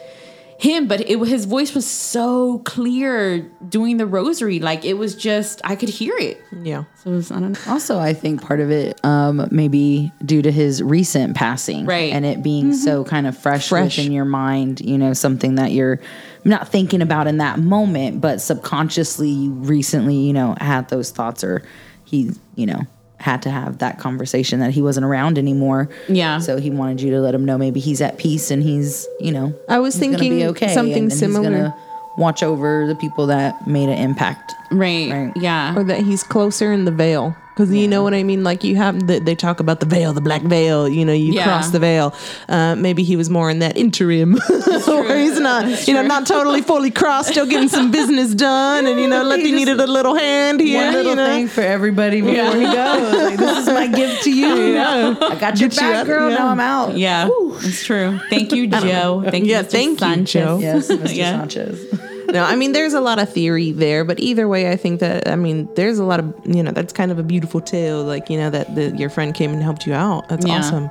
[0.59, 5.61] him, but it his voice was so clear doing the rosary, like it was just
[5.63, 6.43] I could hear it.
[6.53, 6.85] Yeah.
[6.97, 7.73] So it was, I don't know.
[7.73, 12.13] Also, I think part of it um, maybe due to his recent passing, Right.
[12.13, 13.99] And it being so kind of fresh, Fresh.
[13.99, 16.01] within your mind, you know, something that you're
[16.45, 21.45] not thinking about in that moment, but subconsciously you recently, you know, had those thoughts,
[21.45, 21.63] or
[22.05, 22.81] he, you know,
[23.19, 25.89] had to have that conversation that he wasn't around anymore.
[26.09, 26.39] Yeah.
[26.39, 29.33] So he wanted you to let him know maybe he's at peace and he's, you
[29.33, 31.43] know, I was he's thinking be okay something and- and similar.
[31.51, 31.77] gonna
[32.17, 34.55] watch over the people that made an impact.
[34.71, 35.11] Right.
[35.11, 35.33] Right.
[35.37, 35.77] Yeah.
[35.77, 38.45] or that he's closer in the veil because you know what I mean.
[38.45, 40.89] Like you have the, they talk about the veil, the black veil.
[40.89, 41.43] You know, you Yeah.
[41.45, 42.15] cross the veil.
[42.49, 44.35] Uh, maybe he was more in that interim,
[44.87, 49.01] where he's not, you know, not totally fully crossed, still getting some business done, and
[49.01, 50.85] you know, let He me needed a little hand here.
[50.85, 51.27] One little you know?
[51.27, 53.15] thing for everybody before he goes.
[53.15, 54.79] Like, this is my gift to you.
[54.79, 56.31] I got your Get back, out- girl.
[56.31, 56.39] yeah.
[56.39, 56.97] Now I'm out.
[56.97, 57.29] Yeah,
[57.63, 58.21] it's true.
[58.31, 59.25] Thank you, Joe.
[59.27, 59.71] Thank you, Yeah, Mr.
[59.71, 60.33] thank you, Sanchez.
[60.33, 60.59] Joe.
[60.61, 61.15] Yes, Mr.
[61.17, 61.39] Yeah.
[61.41, 62.01] Sanchez.
[62.29, 65.29] No, I mean, there's a lot of theory there, but either way, I think that
[65.29, 68.03] I mean, there's a lot of you know, that's kind of a beautiful tale.
[68.05, 70.29] Like you know, that the, your friend came and helped you out.
[70.29, 70.59] That's Yeah.
[70.59, 70.91] awesome.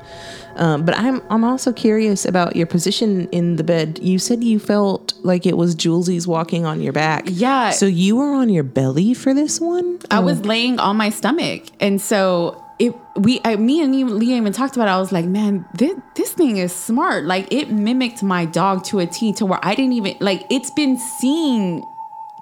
[0.55, 3.99] Um, but I'm I'm also curious about your position in the bed.
[4.01, 7.25] You said you felt like it was Julesie's walking on your back.
[7.27, 7.69] Yeah.
[7.71, 9.99] So you were on your belly for this one.
[10.09, 14.53] I was laying on my stomach, and so it we I, me and Leah even
[14.53, 14.87] talked about.
[14.87, 14.91] It.
[14.91, 17.25] I was like, man, this this thing is smart.
[17.25, 20.45] Like it mimicked my dog to a T, to where I didn't even like.
[20.49, 21.83] It's been seeing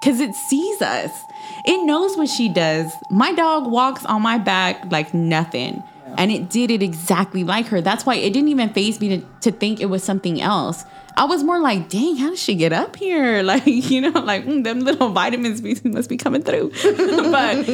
[0.00, 1.24] because it sees us.
[1.64, 2.92] It knows what she does.
[3.10, 5.82] My dog walks on my back like nothing.
[6.18, 7.82] And it did it exactly like her.
[7.82, 10.84] That's why it didn't even phase me to, to think it was something else.
[11.16, 13.42] I was more like, dang, how did she get up here?
[13.46, 16.70] Like, you know, like mm, them little vitamins must be coming through.
[16.82, 17.68] but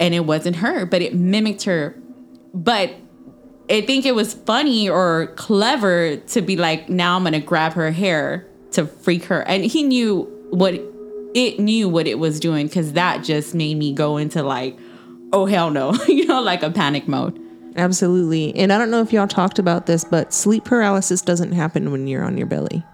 [0.00, 1.96] and it wasn't her, but it mimicked her.
[2.52, 2.94] But
[3.70, 7.90] I think it was funny or clever to be like, now I'm gonna grab her
[7.90, 9.40] hair to freak her.
[9.42, 10.74] And he knew what
[11.34, 14.78] it knew what it was doing because that just made me go into like,
[15.32, 17.40] oh hell no, you know, like a panic mode.
[17.76, 18.54] Absolutely.
[18.54, 22.06] And I don't know if y'all talked about this, but sleep paralysis doesn't happen when
[22.06, 22.84] you're on your belly.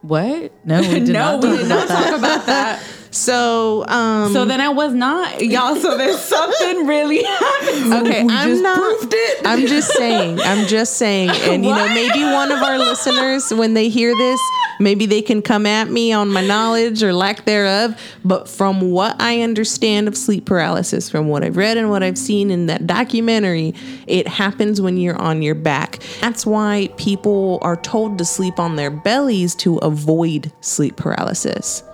[0.00, 0.52] What?
[0.64, 2.04] No, we did no, not we talk did not that.
[2.04, 2.82] talk about that.
[3.14, 5.76] So, um, So then I was not, y'all.
[5.76, 7.92] So there's something really happening.
[7.92, 8.76] okay, I'm just not.
[8.76, 9.46] proved it.
[9.46, 10.40] I'm just saying.
[10.40, 11.30] I'm just saying.
[11.44, 14.40] And you know, maybe one of our listeners, when they hear this,
[14.80, 18.00] maybe they can come at me on my knowledge or lack thereof.
[18.24, 22.18] But from what I understand of sleep paralysis, from what I've read and what I've
[22.18, 23.74] seen in that documentary,
[24.06, 26.02] it happens when you're on your back.
[26.20, 31.84] That's why people are told to sleep on their bellies to avoid sleep paralysis.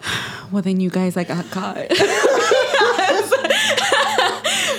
[0.50, 1.76] Well, then you guys, I got caught.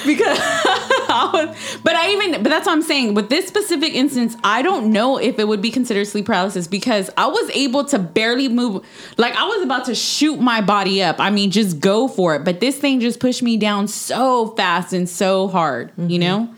[0.09, 3.13] because I was, but I even, but that's what I'm saying.
[3.13, 7.09] With this specific instance, I don't know if it would be considered sleep paralysis because
[7.17, 8.85] I was able to barely move.
[9.17, 11.19] Like I was about to shoot my body up.
[11.19, 12.43] I mean, just go for it.
[12.43, 16.19] But this thing just pushed me down so fast and so hard, you mm-hmm.
[16.19, 16.55] know?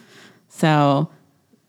[0.49, 1.09] So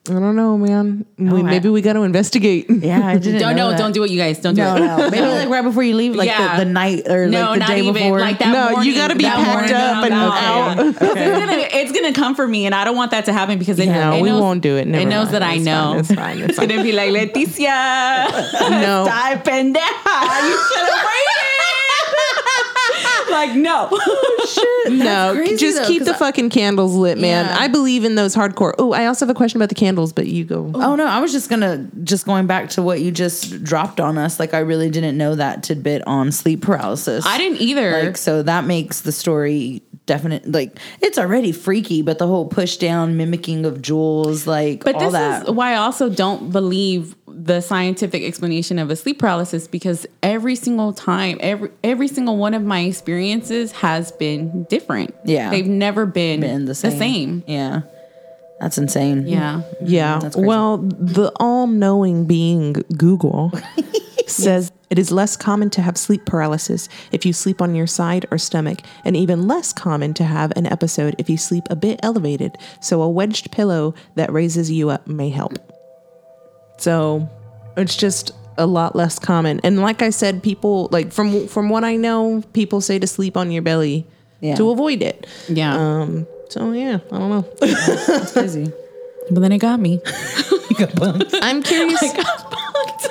[0.09, 1.07] I don't know, man.
[1.17, 2.67] we, I- maybe we got to investigate.
[2.69, 3.79] Yeah, I didn't don't know no, that.
[3.79, 4.41] don't do it, you guys.
[4.41, 4.81] Don't do No, it.
[4.81, 5.11] no.
[5.11, 6.59] Maybe like right before you leave, like Yeah.
[6.59, 8.19] the, the night or No, like the not day even before.
[8.19, 8.53] like that.
[8.75, 10.87] No, you gotta be packed morning, up and I'm out.
[10.97, 13.79] it's, gonna, it's gonna come for me, and I don't want that to happen because
[13.79, 14.89] it, No, it we won't do it.
[14.89, 15.35] Never it knows mind.
[15.35, 15.93] that I It's know.
[15.93, 16.69] fine, it's fine, it's fine.
[16.69, 18.29] gonna be like Leticia.
[18.83, 19.05] No.
[19.07, 20.49] Die pendeja.
[20.49, 21.42] You should have waited.
[23.33, 23.89] Like no.
[24.85, 27.47] Oh, no, crazy, just though, keep 'cause the I- fucking candles lit, man.
[27.47, 27.57] Yeah.
[27.59, 28.75] I believe in those hardcore.
[28.79, 30.71] Oh, I also have a question about the candles, but you go.
[30.75, 34.19] Oh no, I was just gonna just going back to what you just dropped on
[34.19, 34.41] us.
[34.41, 37.25] Like I really didn't know that tidbit on sleep paralysis.
[37.25, 38.07] I didn't either.
[38.07, 42.77] Like so that makes the story definite like it's already freaky, but the whole push
[42.77, 45.45] down mimicking of Jules, like But all this that.
[45.45, 50.55] is why I also don't believe the scientific explanation of a sleep paralysis because every
[50.55, 55.15] single time, every every single one of my experiences has been different.
[55.25, 55.51] Yeah.
[55.51, 57.43] they've never been, been the same.
[57.47, 57.83] Yeah.
[58.61, 59.27] That's insane.
[59.27, 60.21] Yeah, Yeah.
[60.21, 60.37] That's.
[60.37, 63.51] Well, the all knowing being Google
[64.31, 68.27] says it is less common to have sleep paralysis if you sleep on your side
[68.31, 71.99] or stomach, and even less common to have an episode if you sleep a bit
[72.03, 72.57] elevated.
[72.81, 75.59] So, a wedged pillow that raises you up may help.
[76.79, 77.29] So,
[77.77, 79.61] it's just a lot less common.
[79.65, 83.37] And like I said, people like from from what I know, people say to sleep
[83.37, 84.07] on your belly
[84.41, 84.57] Yeah.
[84.57, 85.27] to avoid it.
[85.49, 85.75] yeah.
[85.75, 87.47] Um, so yeah, I don't know.
[87.61, 88.71] That's crazy.
[89.31, 90.01] but then it got me.
[91.43, 92.03] I'm curious.
[92.03, 93.09] I got punked.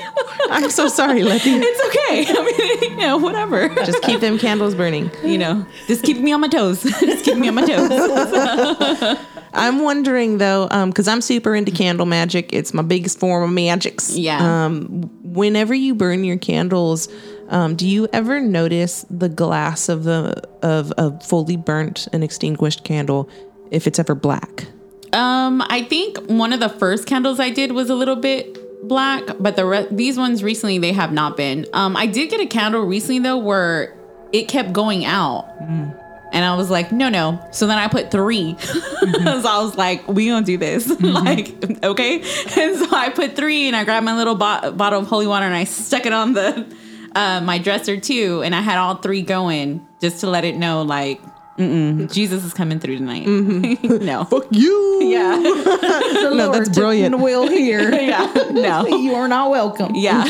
[0.49, 1.49] I'm so sorry, Lettie.
[1.51, 2.25] It's okay.
[2.37, 3.69] I mean, you know, whatever.
[3.69, 5.11] Just keep them candles burning.
[5.23, 6.83] you know, just keep me on my toes.
[6.99, 9.17] just keep me on my toes.
[9.53, 12.53] I'm wondering though, because I'm super into candle magic.
[12.53, 14.17] It's my biggest form of magics.
[14.17, 14.65] Yeah.
[14.65, 17.09] Um, whenever you burn your candles,
[17.49, 22.83] um, do you ever notice the glass of the of a fully burnt and extinguished
[22.83, 23.29] candle,
[23.71, 24.67] if it's ever black?
[25.13, 29.23] Um, I think one of the first candles I did was a little bit black,
[29.39, 31.65] but the re- these ones recently they have not been.
[31.73, 33.95] Um, I did get a candle recently though where
[34.31, 35.45] it kept going out.
[36.33, 37.45] And I was like, no, no.
[37.51, 38.69] So then I put 3 so
[39.45, 40.87] I was like, we gonna do this.
[41.01, 42.21] like, okay.
[42.21, 45.45] And so I put three and I grabbed my little bo- bottle of holy water
[45.45, 46.65] and I stuck it on the
[47.15, 48.41] uh, my dresser too.
[48.45, 51.19] And I had all three going just to let it know, like,
[51.57, 53.25] mm-mm, Jesus is coming through tonight.
[53.25, 54.05] Mm-hmm.
[54.05, 54.23] no.
[54.25, 54.99] Fuck you.
[55.03, 55.37] Yeah.
[56.31, 57.19] No, that's brilliant.
[57.19, 57.91] Will here.
[57.93, 58.31] yeah.
[58.51, 58.87] No.
[58.87, 59.93] you are not welcome.
[59.95, 60.23] Yeah.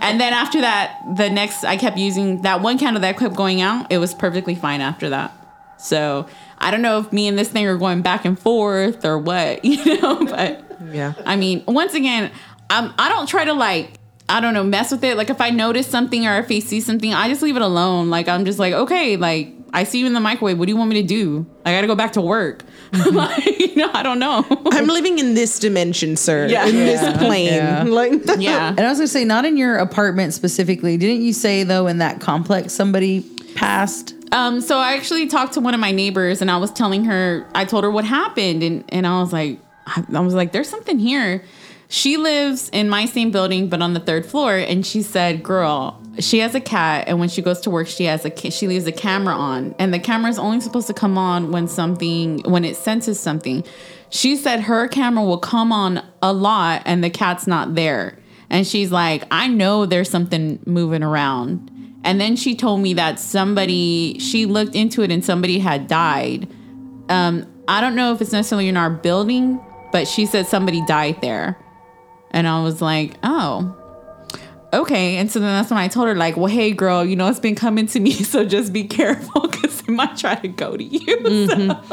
[0.00, 3.60] and then after that, the next, I kept using that one candle that kept going
[3.60, 3.90] out.
[3.90, 5.32] It was perfectly fine after that.
[5.78, 6.26] So
[6.58, 9.64] I don't know if me and this thing are going back and forth or what,
[9.64, 11.14] you know, but Yeah.
[11.26, 12.30] I mean, once again,
[12.70, 13.94] I'm, I don't try to like,
[14.28, 15.16] I don't know, mess with it.
[15.16, 18.10] Like if I notice something or if I see something, I just leave it alone.
[18.10, 20.58] Like I'm just like, okay, like I see you in the microwave.
[20.58, 21.44] What do you want me to do?
[21.66, 22.62] I got to go back to work.
[23.12, 24.46] like, you know, I don't know.
[24.70, 26.46] I'm living in this dimension, sir.
[26.46, 26.66] Yeah.
[26.66, 26.84] In Yeah.
[26.84, 27.46] this plane.
[27.52, 27.84] Yeah.
[27.88, 28.68] Like yeah.
[28.68, 30.96] And I was gonna say, not in your apartment specifically.
[30.96, 33.22] Didn't you say though in that complex somebody
[33.56, 34.14] passed?
[34.32, 37.46] Um, so I actually talked to one of my neighbors and I was telling her,
[37.54, 40.68] I told her what happened and, and I was like, I, I was like, there's
[40.68, 41.44] something here.
[41.88, 44.56] She lives in my same building, but on the third floor.
[44.56, 47.04] And she said, girl, she has a cat.
[47.08, 49.92] And when she goes to work, she has a, she leaves a camera on and
[49.92, 53.64] the camera is only supposed to come on when something, when it senses something.
[54.10, 58.18] She said her camera will come on a lot and the cat's not there.
[58.50, 61.70] And she's like, I know there's something moving around.
[62.04, 66.48] And then she told me that somebody, she looked into it and somebody had died.
[67.08, 69.58] Um, I don't know if it's necessarily in our building,
[69.90, 71.58] but she said somebody died there.
[72.30, 73.74] And I was like, oh,
[74.80, 75.16] okay.
[75.16, 77.40] And so then that's when I told her, like, well, hey, girl, you know, it's
[77.40, 78.12] been coming to me.
[78.24, 81.76] So just be careful because it might try to go to you.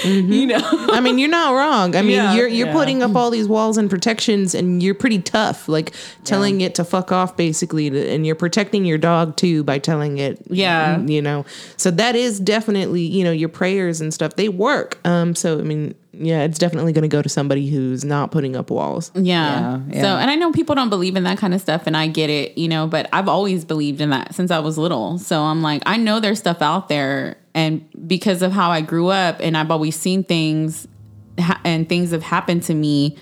[0.00, 0.60] So, you know.
[0.92, 1.96] I mean, you're not wrong.
[1.96, 2.34] I mean, Yeah.
[2.34, 2.72] you're you're Yeah.
[2.72, 5.68] putting up all these walls and protections, and you're pretty tough.
[5.68, 10.18] Like telling it to fuck off, basically, and you're protecting your dog too by telling
[10.18, 10.40] it.
[10.48, 11.00] Yeah.
[11.00, 11.44] you know.
[11.76, 14.36] So that is definitely, you know, your prayers and stuff.
[14.36, 14.98] They work.
[15.04, 15.34] Um.
[15.34, 18.70] So I mean, yeah, it's definitely going to go to somebody who's not putting up
[18.70, 19.12] walls.
[19.14, 19.22] Yeah.
[19.22, 20.02] Yeah, yeah.
[20.02, 22.30] So, and I know people don't believe in that kind of stuff, and I get
[22.30, 25.18] it, you know, but I've always believed in that since I was little.
[25.18, 29.08] So I'm like, I know there's stuff out there, and because of how I grew
[29.08, 30.88] up, and I've always seen things,
[31.38, 33.16] ha- and things have happened to me,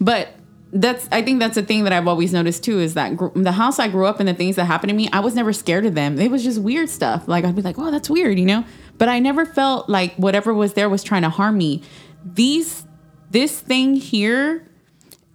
[0.00, 0.28] but.
[0.74, 3.52] That's I think that's the thing that I've always noticed too is that gr- the
[3.52, 5.84] house I grew up in the things that happened to me I was never scared
[5.84, 8.46] of them it was just weird stuff like I'd be like oh that's weird you
[8.46, 8.64] know
[8.96, 11.82] but I never felt like whatever was there was trying to harm me
[12.24, 12.84] these
[13.30, 14.68] this thing here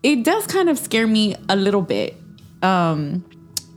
[0.03, 2.15] it does kind of scare me a little bit.
[2.61, 3.25] Um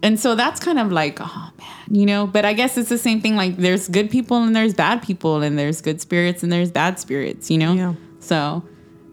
[0.02, 2.98] and so that's kind of like, oh man, you know, but I guess it's the
[2.98, 6.50] same thing like there's good people and there's bad people and there's good spirits and
[6.50, 7.74] there's bad spirits, you know?
[7.74, 7.94] Yeah.
[8.20, 8.64] So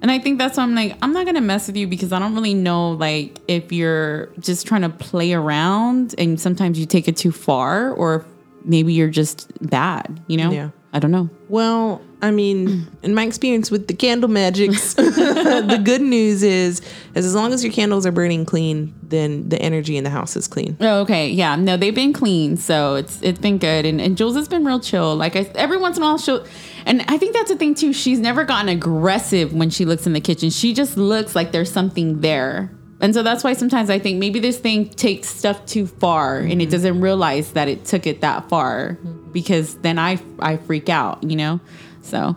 [0.02, 2.20] and I think that's why I'm like, I'm not gonna mess with you because I
[2.20, 7.08] don't really know like if you're just trying to play around and sometimes you take
[7.08, 8.26] it too far or
[8.64, 10.52] maybe you're just bad, you know?
[10.52, 10.70] Yeah.
[10.94, 11.30] I don't know.
[11.50, 16.82] Well, I mean, in my experience with the candle magics, the good news is,
[17.14, 20.36] is as long as your candles are burning clean, then the energy in the house
[20.36, 20.78] is clean.
[20.80, 21.30] Oh, okay.
[21.30, 21.56] Yeah.
[21.56, 23.86] No, they've been clean, so it's it's been good.
[23.86, 25.16] And and Jules has been real chill.
[25.16, 26.46] Like I, every once in a while she'll
[26.86, 27.92] and I think that's the thing too.
[27.94, 30.50] She's never gotten aggressive when she looks in the kitchen.
[30.50, 32.72] She just looks like there's something there.
[33.00, 36.62] And so that's why sometimes I think maybe this thing takes stuff too far and
[36.62, 38.98] it doesn't realize that it took it that far
[39.32, 41.60] because then I I freak out, you know.
[42.02, 42.36] So,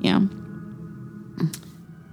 [0.00, 0.20] yeah.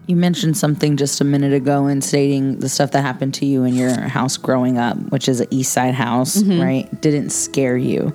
[0.06, 3.64] You mentioned something just a minute ago in stating the stuff that happened to you
[3.64, 6.62] in your house growing up, which is an East Side house, Mm-hmm.
[6.62, 7.02] right?
[7.02, 8.14] Didn't scare you.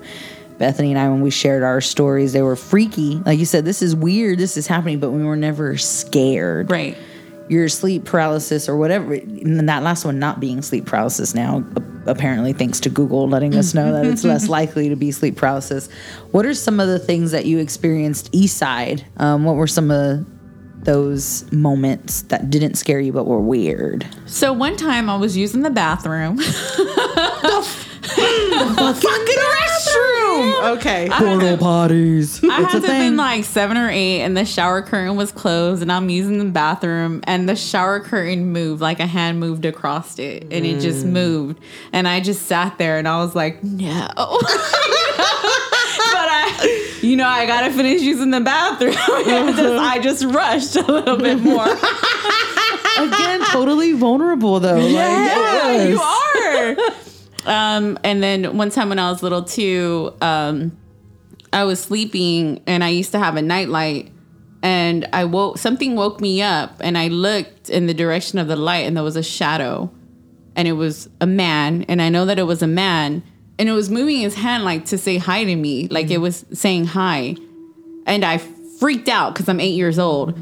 [0.59, 3.15] Bethany and I, when we shared our stories, they were freaky.
[3.25, 6.69] Like you said, this is weird, this is happening, but we were never scared.
[6.69, 6.95] Right.
[7.49, 11.65] Your sleep paralysis or whatever, and that last one not being sleep paralysis now,
[12.05, 15.89] apparently, thanks to Google letting us know that it's less likely to be sleep paralysis.
[16.31, 19.05] What are some of the things that you experienced East Side?
[19.17, 20.25] Um, what were some of
[20.83, 24.07] those moments that didn't scare you but were weird?
[24.25, 26.39] So one time I was using the bathroom.
[30.39, 31.07] Okay.
[31.11, 32.43] Portal potties.
[32.49, 35.31] I it's had to have been like seven or eight, and the shower curtain was
[35.31, 39.65] closed, and I'm using the bathroom, and the shower curtain moved like a hand moved
[39.65, 41.11] across it, and it just Mm.
[41.11, 41.59] moved,
[41.93, 44.07] and I just sat there, and I was like, no.
[44.15, 44.27] but
[46.31, 48.93] I, you know, I gotta finish using the bathroom.
[49.55, 51.65] Just- I just rushed a little bit more.
[52.97, 54.75] Again, totally vulnerable though.
[54.77, 56.75] Like, Yeah, you are.
[57.45, 60.77] Um, and then one time when I was little too, um,
[61.51, 64.11] I was sleeping and I used to have a nightlight
[64.61, 68.55] and I woke something woke me up and I looked in the direction of the
[68.55, 69.91] light and there was a shadow
[70.55, 73.23] and it was a man and I know that it was a man
[73.57, 76.45] and it was moving his hand like to say hi to me like it was
[76.53, 77.35] saying hi.
[78.05, 80.37] And I freaked out because I'm eight years old.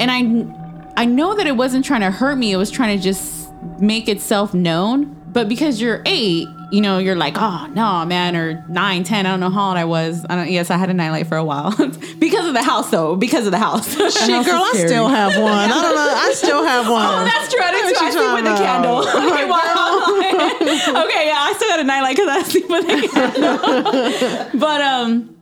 [0.00, 3.02] And I I know that it wasn't trying to hurt me it was trying to
[3.02, 8.34] just make itself known but because you're eight you know you're like oh no man
[8.34, 10.88] or nine ten I don't know how old I was I don't yes I had
[10.90, 11.70] a nightlight for a while
[12.18, 15.52] because of the house though because of the house Shit, girl, I still have one.
[15.52, 16.14] I don't know.
[16.16, 17.04] I still have one.
[17.06, 17.62] Oh, that's true.
[17.62, 18.04] I did What too.
[18.04, 19.02] I sleep with the talking candle.
[19.02, 19.32] about?
[19.32, 21.04] Okay, wow.
[21.04, 24.60] okay, yeah, I still got a nightlight because I sleep with the candle.
[24.60, 25.36] but um,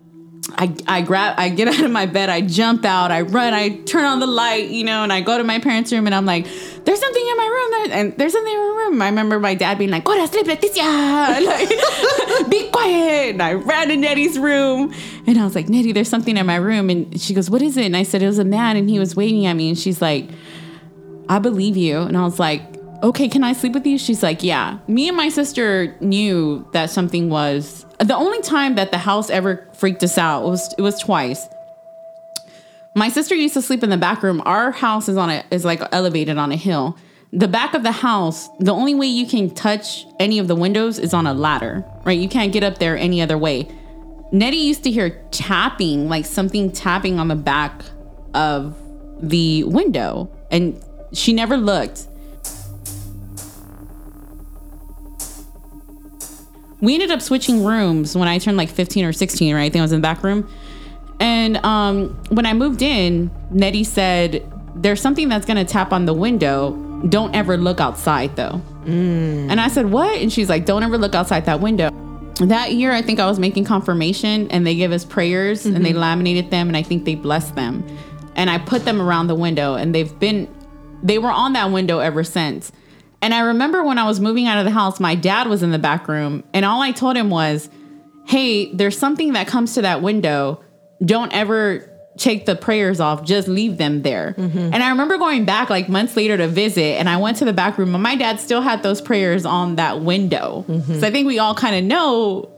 [0.58, 3.80] I I grab, I get out of my bed, I jump out, I run, I
[3.82, 6.26] turn on the light, you know, and I go to my parents' room, and I'm
[6.26, 6.46] like,
[6.84, 9.02] "There's something in my room," there- and there's something in my room.
[9.02, 13.54] I remember my dad being like, "Go to sleep, Leticia," like, "Be quiet." And I
[13.54, 14.92] ran to Nettie's room,
[15.26, 17.76] and I was like, "Nettie, there's something in my room," and she goes, "What is
[17.76, 19.78] it?" And I said, "It was a man, and he was waving at me," and
[19.78, 20.28] she's like.
[21.28, 22.00] I believe you.
[22.00, 22.60] And I was like,
[23.02, 23.96] okay, can I sleep with you?
[23.96, 24.78] She's like, yeah.
[24.88, 29.66] Me and my sister knew that something was the only time that the house ever
[29.74, 31.46] freaked us out was it was twice.
[32.94, 34.42] My sister used to sleep in the back room.
[34.44, 36.96] Our house is on a is like elevated on a hill.
[37.32, 40.98] The back of the house, the only way you can touch any of the windows
[40.98, 42.18] is on a ladder, right?
[42.18, 43.68] You can't get up there any other way.
[44.32, 47.82] Nettie used to hear tapping, like something tapping on the back
[48.34, 48.76] of
[49.22, 50.78] the window, and
[51.12, 52.06] she never looked.
[56.82, 59.62] We ended up switching rooms when I turned like 15 or 16, right?
[59.62, 60.48] I think I was in the back room.
[61.22, 64.44] And um, when I moved in, Nettie said,
[64.74, 66.72] There's something that's gonna tap on the window.
[67.08, 68.60] Don't ever look outside though.
[69.50, 70.18] And I said, What?
[70.20, 71.90] And she's like, Don't ever look outside that window.
[72.40, 75.92] That year, I think I was making confirmation and they gave us prayers and they
[75.92, 77.86] laminated them and I think they blessed them.
[78.34, 80.52] And I put them around the window and they've been,
[81.04, 82.72] they were on that window ever since.
[83.20, 85.70] And I remember when I was moving out of the house, my dad was in
[85.70, 87.70] the back room and all I told him was,
[88.26, 90.64] Hey, there's something that comes to that window.
[91.04, 91.88] Don't ever
[92.18, 94.34] take the prayers off, just leave them there.
[94.36, 94.58] Mm-hmm.
[94.58, 97.52] And I remember going back like months later to visit, and I went to the
[97.54, 100.64] back room, and my dad still had those prayers on that window.
[100.68, 101.00] Mm-hmm.
[101.00, 102.50] So I think we all kind of know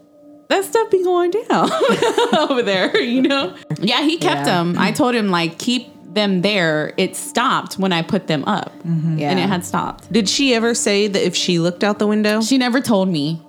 [0.48, 1.70] that stuff be going down
[2.50, 3.56] over there, you know?
[3.80, 4.56] Yeah, he kept Yeah.
[4.56, 4.76] them.
[4.78, 6.92] I told him, like, keep them there.
[6.96, 10.12] It stopped when I put them up, Yeah, and it had stopped.
[10.12, 12.40] Did she ever say that if she looked out the window?
[12.40, 13.40] She never told me.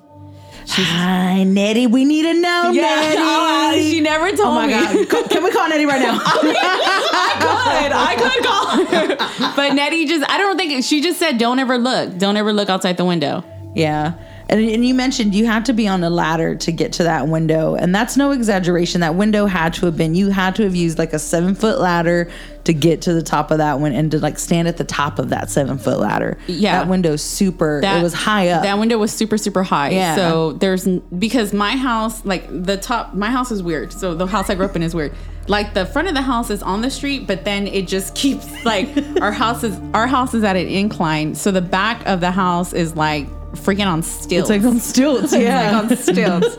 [0.68, 1.86] Hi, Nettie.
[1.88, 3.16] We need to know, Nettie.
[3.28, 4.74] Oh, uh, she never oh told me.
[4.74, 5.06] Oh my me.
[5.06, 5.30] God.
[5.30, 6.20] Can we call Nettie right now?
[6.24, 7.92] I could.
[7.92, 9.54] I could call her.
[9.56, 12.18] But Nettie just, I don't think, she just said, don't ever look.
[12.18, 13.44] Don't ever look outside the window.
[13.76, 14.14] Yeah.
[14.50, 17.28] And, and you mentioned you had to be on a ladder to get to that
[17.28, 17.76] window.
[17.76, 19.02] And that's no exaggeration.
[19.02, 21.80] That window had to have been, you had to have used like a seven foot
[21.80, 22.30] ladder
[22.66, 25.20] to get to the top of that one and to like stand at the top
[25.20, 26.38] of that seven foot ladder.
[26.48, 26.80] Yeah.
[26.80, 28.64] That window's super, it was high up.
[28.64, 29.90] That window was super, super high.
[29.90, 30.16] Yeah.
[30.16, 33.94] So there's, because my house, like the top, my house is weird.
[33.94, 35.14] So the house I grew up in is weird.
[35.48, 38.66] Like the front of the house is on the street, but then it just keeps
[38.66, 38.90] like
[39.22, 41.36] our house is our house is at an incline.
[41.36, 44.50] So the back of the house is like freaking on stilts.
[44.50, 45.24] it's like on stilts.
[45.34, 45.72] It's Yeah.
[45.80, 46.56] like on stilts.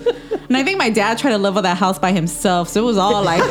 [0.49, 2.99] and I think my dad tried to level that house by himself, so it was
[2.99, 3.40] all like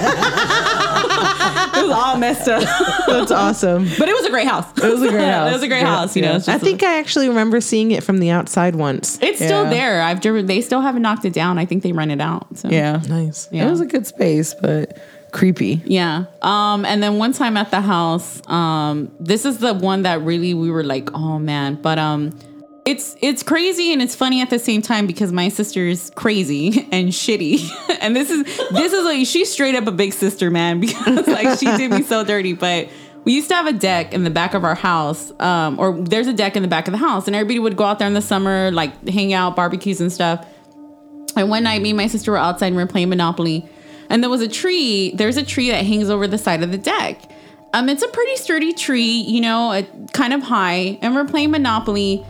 [1.76, 2.64] it was all messed up.
[3.08, 3.88] That's awesome.
[3.98, 4.66] But it was a great house.
[4.78, 5.50] It was a great house.
[5.52, 6.16] it was a great Yeah, house.
[6.16, 6.38] You know, yeah.
[6.38, 9.18] it's I think I actually remember seeing it from the outside once.
[9.22, 10.02] it's still there.
[10.02, 10.46] I've driven.
[10.46, 11.58] They still haven't knocked it down.
[11.58, 12.48] I think they rent it out.
[12.58, 13.02] So Yeah.
[13.08, 13.48] Nice.
[13.52, 13.68] Yeah.
[13.68, 14.98] It was a good space, but
[15.32, 15.82] creepy.
[15.86, 16.26] Yeah.
[16.42, 20.54] Um, and then one time at the house, um, this is the one that really
[20.54, 21.76] we were like, oh man.
[21.76, 22.38] But um
[22.86, 26.88] it's it's crazy and it's funny at the same time because my sister is crazy
[26.92, 27.68] and shitty.
[28.02, 31.60] and this is this is like she's straight up a big sister, man, because like
[31.60, 32.54] she did me so dirty.
[32.54, 32.90] But
[33.26, 36.28] we used to have a deck in the back of our house, um, or there's
[36.28, 38.14] a deck in the back of the house, and everybody would go out there in
[38.14, 40.46] the summer, like hang out, barbecues and stuff.
[41.36, 43.68] And one night, me and my sister were outside and we were playing Monopoly.
[44.10, 45.12] And there was a tree.
[45.16, 47.30] There's a tree that hangs over the side of the deck.
[47.74, 49.84] Um, it's a pretty sturdy tree, you know, a,
[50.14, 50.98] kind of high.
[51.02, 52.24] And we're playing Monopoly.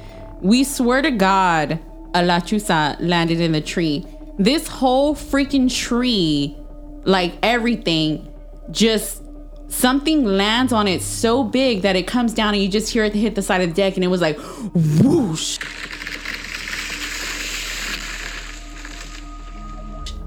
[0.46, 1.80] We swear to God,
[2.14, 4.06] a Lechuza landed in the tree.
[4.38, 6.56] This whole freaking tree,
[7.04, 8.32] like everything,
[8.70, 9.24] just
[9.70, 13.16] something lands on it so big that it comes down and you just hear it
[13.16, 14.38] hit the side of the deck and it was like
[14.76, 15.58] whoosh.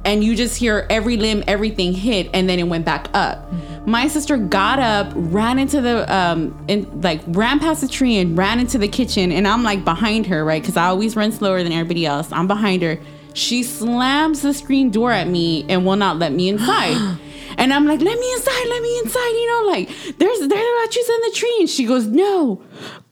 [0.08, 3.52] And you just hear every limb, everything hit, and then it went back up.
[3.86, 8.36] My sister got up, ran into the um, and like ran past the tree and
[8.36, 10.62] ran into the kitchen, and I'm like behind her, right?
[10.62, 12.32] Because I always run slower than everybody else.
[12.32, 12.98] I'm behind her.
[13.34, 17.18] She slams the screen door at me and will not let me inside.
[17.56, 19.30] And I'm like, let me inside, let me inside.
[19.30, 19.88] You know, like
[20.18, 22.62] there's there's matches in the tree, and she goes, no,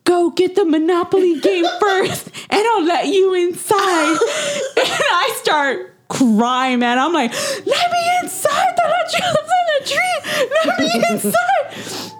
[0.04, 4.12] go get the Monopoly game first, and I'll let you inside.
[4.76, 6.98] and I start crying, man.
[6.98, 8.74] I'm like, let me inside.
[8.76, 10.48] The mattress in the tree.
[10.64, 12.12] Let me inside.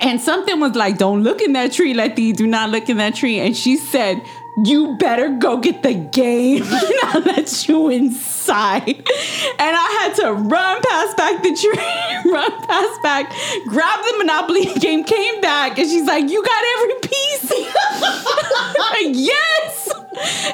[0.00, 2.32] And something was like, don't look in that tree, Lettie.
[2.32, 3.40] Do not look in that tree.
[3.40, 4.22] And she said,
[4.62, 6.62] you better go get the game
[7.04, 8.88] I'll let you inside.
[8.88, 13.32] And I had to run past back the tree, run past back,
[13.66, 17.52] grab the Monopoly game, came back, and she's like, You got every piece?
[19.26, 19.92] yes.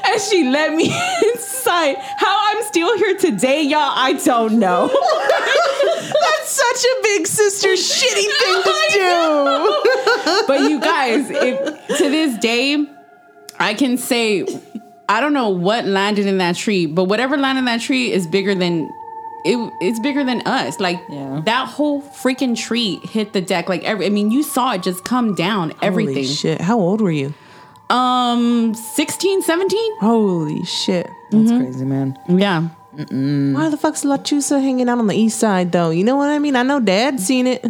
[0.06, 0.92] And she let me
[1.24, 1.96] inside.
[2.16, 4.88] How I'm still here today, y'all, I don't know.
[4.88, 10.44] That's such a big sister shitty thing to do.
[10.46, 12.86] but you guys, if, to this day,
[13.60, 14.44] I can say
[15.08, 18.26] I don't know what landed in that tree, but whatever landed in that tree is
[18.26, 18.90] bigger than
[19.44, 19.72] it.
[19.80, 20.80] It's bigger than us.
[20.80, 21.42] Like Yeah.
[21.44, 23.68] that whole freaking tree hit the deck.
[23.68, 25.72] Like every, I mean, you saw it just come down.
[25.82, 26.14] Everything.
[26.14, 26.60] Holy shit.
[26.60, 27.34] How old were you?
[27.90, 29.96] Um, 16, 17?
[30.00, 31.08] Holy shit.
[31.30, 32.16] That's crazy, man.
[32.28, 32.68] Yeah.
[32.92, 35.90] Why the fuck's La Chusa hanging out on the east side though?
[35.90, 36.54] You know what I mean?
[36.56, 37.64] I know dad seen it.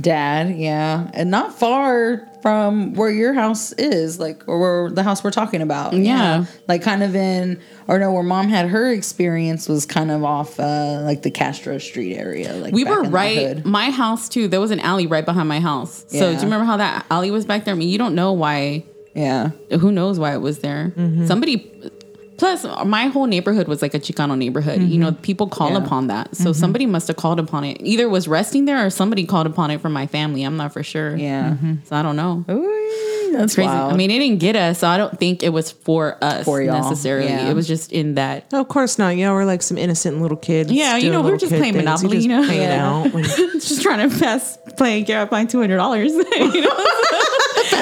[0.00, 5.24] Dad, yeah, and not far from where your house is, like or where the house
[5.24, 5.92] we're talking about.
[5.92, 6.44] Yeah.
[6.66, 10.58] like kind of in, or no, where mom had her experience was kind of off,
[10.60, 12.54] uh, like the Castro Street area.
[12.54, 13.64] Like We were right.
[13.64, 14.48] My house too.
[14.48, 16.04] There was an alley right behind my house.
[16.08, 17.74] So do you remember how that alley was back there?
[17.74, 18.84] I mean, you don't know why.
[19.14, 20.92] Yeah, Who knows why it was there?
[20.96, 21.26] Mm-hmm.
[21.26, 21.90] Somebody.
[22.38, 24.80] Plus, my whole neighborhood was like a Chicano neighborhood.
[24.80, 25.74] You know, people call Mm-hmm.
[25.74, 25.78] Yeah.
[25.80, 25.86] Mm-hmm.
[25.86, 26.36] upon that.
[26.36, 27.78] So somebody must have called upon it.
[27.80, 30.42] Either was resting there or somebody called upon it from my family.
[30.44, 31.14] I'm not for sure.
[31.16, 31.56] yeah.
[31.84, 32.44] So I don't know.
[32.50, 33.66] Ooh, that's Crazy.
[33.68, 33.92] wild.
[33.92, 36.62] I mean, it didn't get us, so I don't think it was for us For
[36.62, 36.80] y'all.
[36.80, 37.28] necessarily.
[37.28, 37.50] Yeah.
[37.50, 38.50] It was just in that.
[38.52, 39.16] No, of course not.
[39.16, 40.70] Y'all were like some innocent little kids.
[40.72, 41.84] Yeah, you know, we were little just playing things.
[41.84, 42.42] Monopoly, just you know?
[42.42, 42.88] hanging Yeah.
[42.88, 43.12] out.
[43.12, 43.24] When,
[43.54, 46.12] just trying to pass playing Garrett find two hundred dollars.
[46.12, 46.70] you know,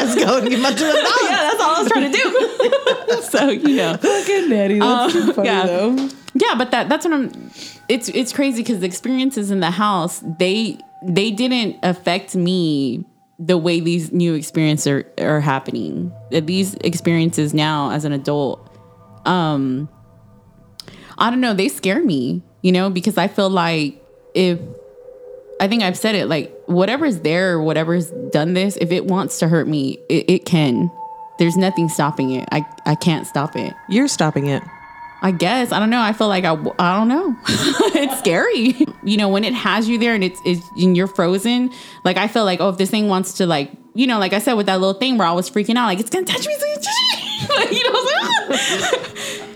[0.06, 3.22] Let's go and get my two yeah, that's all I was trying to do.
[3.22, 4.78] so you know, fucking Nettie.
[4.78, 5.66] That's too funny yeah.
[5.66, 6.08] though.
[6.34, 7.50] yeah, but that that's what I'm.
[7.88, 13.04] It's it's crazy because the experiences in the house they they didn't affect me
[13.38, 16.12] the way these new experiences are, are happening.
[16.30, 18.70] These experiences now as an adult,
[19.26, 19.88] um,
[21.18, 22.42] I don't know, they scare me.
[22.62, 24.02] You know, because I feel like
[24.34, 24.58] if
[25.60, 29.48] I think I've said it like whatever's there, whatever's done this, if it wants to
[29.48, 30.90] hurt me, it, it can.
[31.38, 32.48] There's nothing stopping it.
[32.52, 33.74] I I can't stop it.
[33.88, 34.62] You're stopping it.
[35.22, 36.00] I guess I don't know.
[36.00, 37.36] I feel like I, I don't know.
[37.48, 41.70] it's scary, you know, when it has you there and it's, it's and you're frozen.
[42.04, 44.40] Like I feel like oh, if this thing wants to like you know, like I
[44.40, 46.52] said with that little thing where I was freaking out, like it's gonna touch me,
[46.52, 47.56] it's gonna touch me.
[47.56, 47.82] like, you
[49.48, 49.55] know,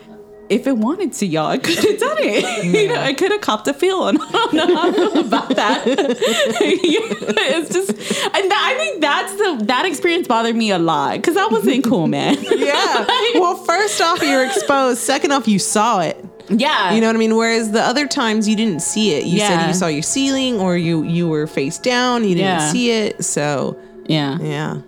[0.50, 2.64] if it wanted to, y'all, it could have done it.
[2.64, 5.18] you know, it could have copped a feel, and I don't know how I feel
[5.20, 5.84] about that.
[5.86, 11.36] it's just, and that, I think that's the that experience bothered me a lot because
[11.36, 12.36] I wasn't cool, man.
[12.42, 13.06] Yeah.
[13.34, 14.98] well, first off, you're exposed.
[15.00, 16.16] Second off, you saw it.
[16.48, 17.36] yeah, You know what I mean?
[17.36, 19.24] Whereas the other times you didn't see it.
[19.24, 19.48] You Yeah.
[19.60, 22.22] said you saw your ceiling or you you were face down.
[22.24, 22.72] You didn't Yeah.
[22.72, 23.24] see it.
[23.24, 24.78] So yeah, yeah,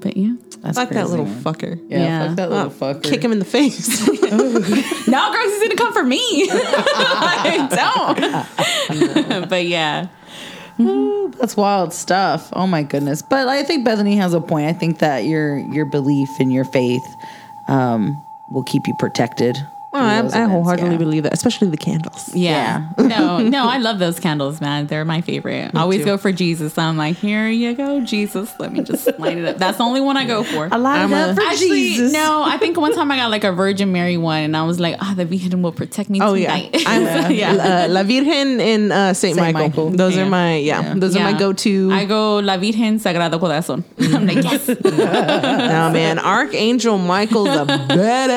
[0.00, 0.34] but yeah.
[0.66, 1.78] That's fuck that little fucker.
[1.88, 2.26] Yeah, Yeah.
[2.28, 3.02] fuck that little Oh, fucker.
[3.02, 4.06] Kick him in the face.
[5.08, 6.18] Now girls is gonna come for me.
[6.52, 7.68] I
[9.30, 9.48] don't.
[9.48, 10.08] but yeah.
[10.80, 12.50] Ooh, that's wild stuff.
[12.52, 13.22] Oh my goodness.
[13.22, 14.66] But I think Bethany has a point.
[14.66, 17.06] I think that your your belief and your faith
[17.68, 19.56] um, will keep you protected.
[19.96, 20.96] Well, through I, those I wholeheartedly yeah.
[20.98, 22.34] believe that, especially the candles.
[22.34, 22.90] Yeah.
[22.98, 24.86] no, no, I love those candles, man.
[24.86, 25.72] They're my favorite.
[25.74, 26.04] I always too.
[26.06, 26.76] go for Jesus.
[26.78, 28.52] I'm like, here you go, Jesus.
[28.58, 29.56] Let me just light it up.
[29.58, 30.68] That's the only one I go for.
[30.72, 32.12] I light I'm it up a- for Actually, Jesus.
[32.12, 34.78] no, I think one time I got like a Virgin Mary one, and I was
[34.80, 36.82] like, ah, the Virgin will protect me Oh yeah, tonight.
[36.86, 37.52] I'm yeah.
[37.86, 39.68] uh, La Virgen and uh, Saint, Saint Michael.
[39.68, 39.90] Michael.
[39.90, 40.22] Those Yeah.
[40.26, 41.90] are my yeah, Those are my go-to.
[41.92, 43.84] I go La Virgen Sagrado Corazón.
[44.14, 44.68] I'm like, yes.
[44.68, 47.64] no man, Archangel Michael the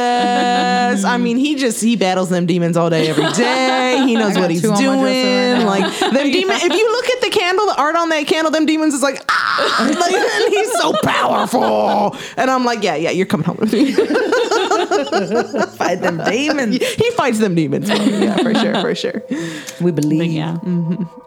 [0.09, 1.03] badass.
[1.05, 4.03] I mean, he just he battles them demons all day, every day.
[4.05, 5.65] He knows what he's two on my doing.
[5.65, 6.63] right like them demons.
[6.63, 9.23] If you look at the candle, the art on that candle, them demons is like
[9.29, 12.15] ah, like and he's so powerful.
[12.37, 13.93] And I'm like, yeah, yeah, you're coming home with me.
[15.77, 16.77] Fight them demons.
[16.77, 17.89] he fights them demons.
[17.89, 19.23] yeah, for sure, for sure.
[19.81, 20.31] We believe.
[20.31, 20.57] yeah.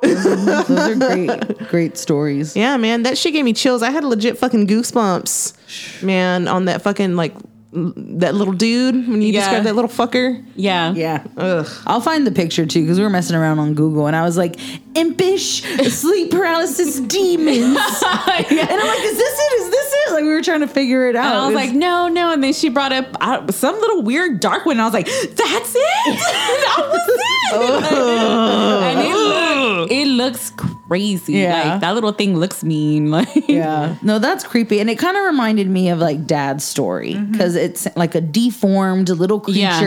[0.03, 2.57] Those are great, great stories.
[2.57, 3.83] Yeah, man, that shit gave me chills.
[3.83, 7.43] I had legit fucking goosebumps, man, on that fucking like l-
[7.75, 9.41] that little dude when you Yeah.
[9.41, 10.45] described that little fucker.
[10.57, 10.93] Yeah.
[10.93, 11.25] Yeah.
[11.39, 11.67] Ugh.
[11.87, 14.37] I'll find the picture too because we were messing around on Google and I was
[14.37, 14.57] like,
[14.95, 17.79] impish sleep paralysis demons.
[18.33, 19.61] And I'm like, is this it?
[19.63, 20.13] Is this it?
[20.13, 21.27] Like we were trying to figure it out.
[21.27, 22.33] And I was It's- like, no, no.
[22.33, 24.75] And then she brought up uh, some little weird dark one.
[24.75, 25.77] And I was like, that's it.
[26.05, 27.93] that was it.
[28.83, 29.22] and it,
[29.81, 31.35] look, it looks crazy.
[31.35, 31.71] Yeah.
[31.71, 33.11] Like that little thing looks mean.
[33.13, 33.97] Like, yeah.
[34.03, 34.81] No, that's creepy.
[34.81, 37.33] And it kind of reminded me of like dad's story mm-hmm.
[37.33, 39.79] because it's like a deformed little Yeah.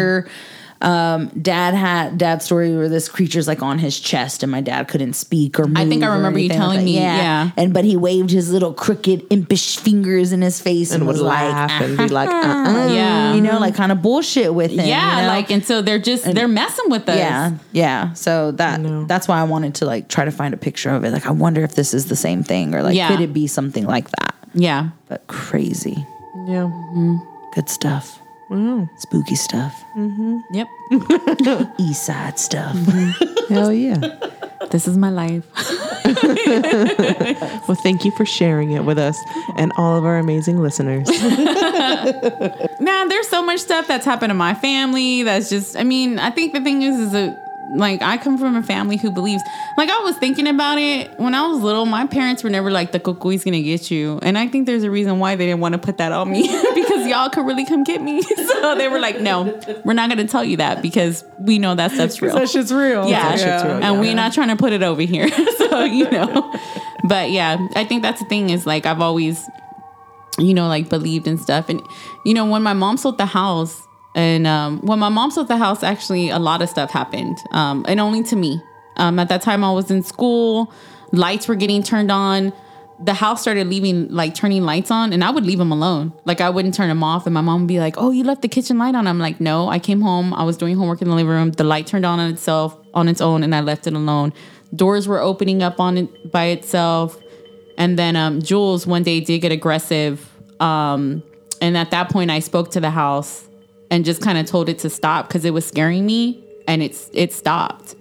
[0.80, 0.91] Creature.
[0.91, 4.88] Um, dad had dad's story where this creature's like on his chest and my dad
[4.88, 5.78] couldn't speak or move.
[5.78, 7.17] I think I remember you anything like telling me, yeah.
[7.17, 7.51] yeah.
[7.57, 11.13] And but he waved his little crooked impish fingers in his face and, And would
[11.13, 12.88] was like, and be like, uh-uh.
[12.93, 13.34] Yeah.
[13.34, 14.86] you know, like kind of bullshit with him.
[14.86, 15.28] Yeah, you know?
[15.28, 17.17] like and so they're just they're messing with us.
[17.17, 18.13] yeah, yeah.
[18.13, 19.05] So that know.
[19.05, 21.11] that's why I wanted to like try to find a picture of it.
[21.11, 23.07] Like, I wonder if this is the same thing or like Yeah.
[23.09, 24.36] could it be something like that?
[24.53, 24.89] Yeah.
[25.09, 26.05] But crazy,
[26.47, 26.69] Yeah.
[27.53, 28.19] good stuff,
[28.98, 30.39] spooky stuff, mm-hmm.
[30.52, 30.68] Yep.
[31.80, 32.76] east side stuff.
[32.76, 33.54] Mm-hmm.
[33.54, 33.98] Hell yeah.
[34.72, 35.46] This is my life.
[37.68, 39.18] Well, thank you for sharing it with us
[39.56, 41.10] and all of our amazing listeners.
[42.80, 45.24] Man, there's so much stuff that's happened to my family.
[45.24, 47.45] That's just, I mean, I think the thing is, is that
[47.76, 49.41] like I come from a family who believes.
[49.78, 51.86] Like I was thinking about it when I was little.
[51.86, 54.91] My parents were never like the cucuy's gonna get you, and I think there's a
[54.91, 56.43] reason why they didn't want to put that on me
[56.76, 58.22] because y'all could really come get me.
[58.22, 61.91] so they were like, no, we're not gonna tell you that because we know that
[61.91, 62.36] stuff's real.
[62.36, 63.09] That shit's real.
[63.09, 65.28] yeah, That shit's real, and we're not trying to put it over here.
[65.57, 66.53] so you know,
[67.03, 69.43] but yeah, I think that's the thing is like I've always,
[70.38, 71.82] you know, like believed in stuff, and
[72.26, 73.84] you know when my mom sold the house,
[74.16, 77.86] and um, when my mom sold the house, actually a lot of stuff happened, um,
[77.88, 78.61] and only to me.
[78.95, 80.72] Um, at that time, I was in school,
[81.11, 82.53] lights were getting turned on.
[83.03, 86.13] The house started leaving, like turning lights on, and I would leave them alone.
[86.24, 88.41] Like I wouldn't turn them off, and my mom would be like, "Oh, you left
[88.41, 90.34] the kitchen light on." I'm like, "No, I came home.
[90.34, 91.51] I was doing homework in the living room.
[91.51, 94.32] The light turned on on itself, on its own, and I left it alone.
[94.74, 97.22] Doors were opening up on it by itself,
[97.78, 100.26] and then um, Jules one day did get aggressive,
[100.61, 101.22] um,
[101.59, 103.45] and at that point, I spoke to the house
[103.91, 107.09] and just kind of told it to stop because it was scaring me, and it's
[107.13, 107.95] it stopped.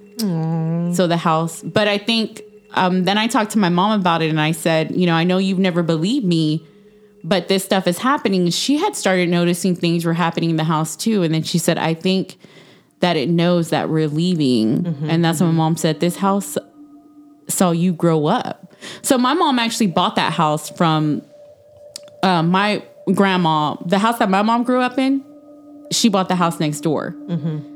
[0.95, 2.41] So the house, but I think
[2.75, 5.25] um, then I talked to my mom about it, and I said, you know, I
[5.25, 6.65] know you've never believed me,
[7.23, 8.49] but this stuff is happening.
[8.51, 11.79] She had started noticing things were happening in the house too, and then she said,
[11.79, 12.37] I think
[13.01, 16.57] that it knows that we're leaving, and that's when my mom said, this house
[17.49, 18.73] saw you grow up.
[19.03, 21.23] So my mom actually bought that house from
[22.23, 22.83] uh, my
[23.13, 25.23] grandma, the house that my mom grew up in.
[25.93, 27.15] She bought the house next door,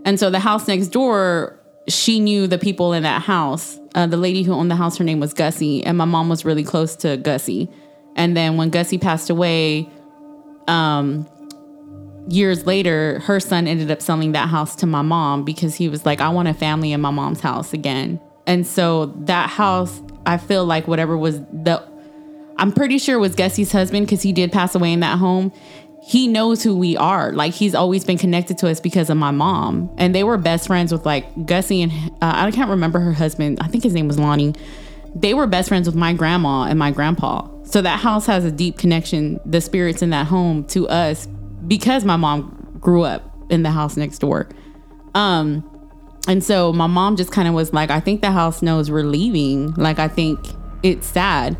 [0.04, 3.78] and so the house next door, she knew the people in that house.
[3.94, 6.44] Uh, the lady who owned the house, her name was Gussie, and my mom was
[6.44, 7.68] really close to Gussie.
[8.16, 9.88] And then when Gussie passed away,
[10.66, 11.26] um,
[12.28, 16.04] years later, her son ended up selling that house to my mom because he was
[16.04, 18.20] like, I want a family in my mom's house again.
[18.46, 21.82] And so that house, I feel like whatever was the,
[22.58, 25.52] I'm pretty sure it was Gussie's husband because he did pass away in that home.
[26.08, 27.34] He knows who we are.
[27.34, 29.94] Like he's always been connected to us because of my mom.
[29.98, 31.92] And they were best friends with like Gussie and
[32.22, 33.58] uh, I can't remember her husband.
[33.60, 34.54] I think his name was Lonnie.
[35.14, 37.46] They were best friends with my grandma and my grandpa.
[37.64, 41.28] So that house has a deep connection, the spirits in that home to us
[41.66, 44.48] because my mom grew up in the house next door.
[45.14, 45.62] Um,
[46.26, 49.02] and so my mom just kind of was like, I think the house knows we're
[49.02, 49.74] leaving.
[49.74, 50.38] Like, I think
[50.82, 51.58] it's sad.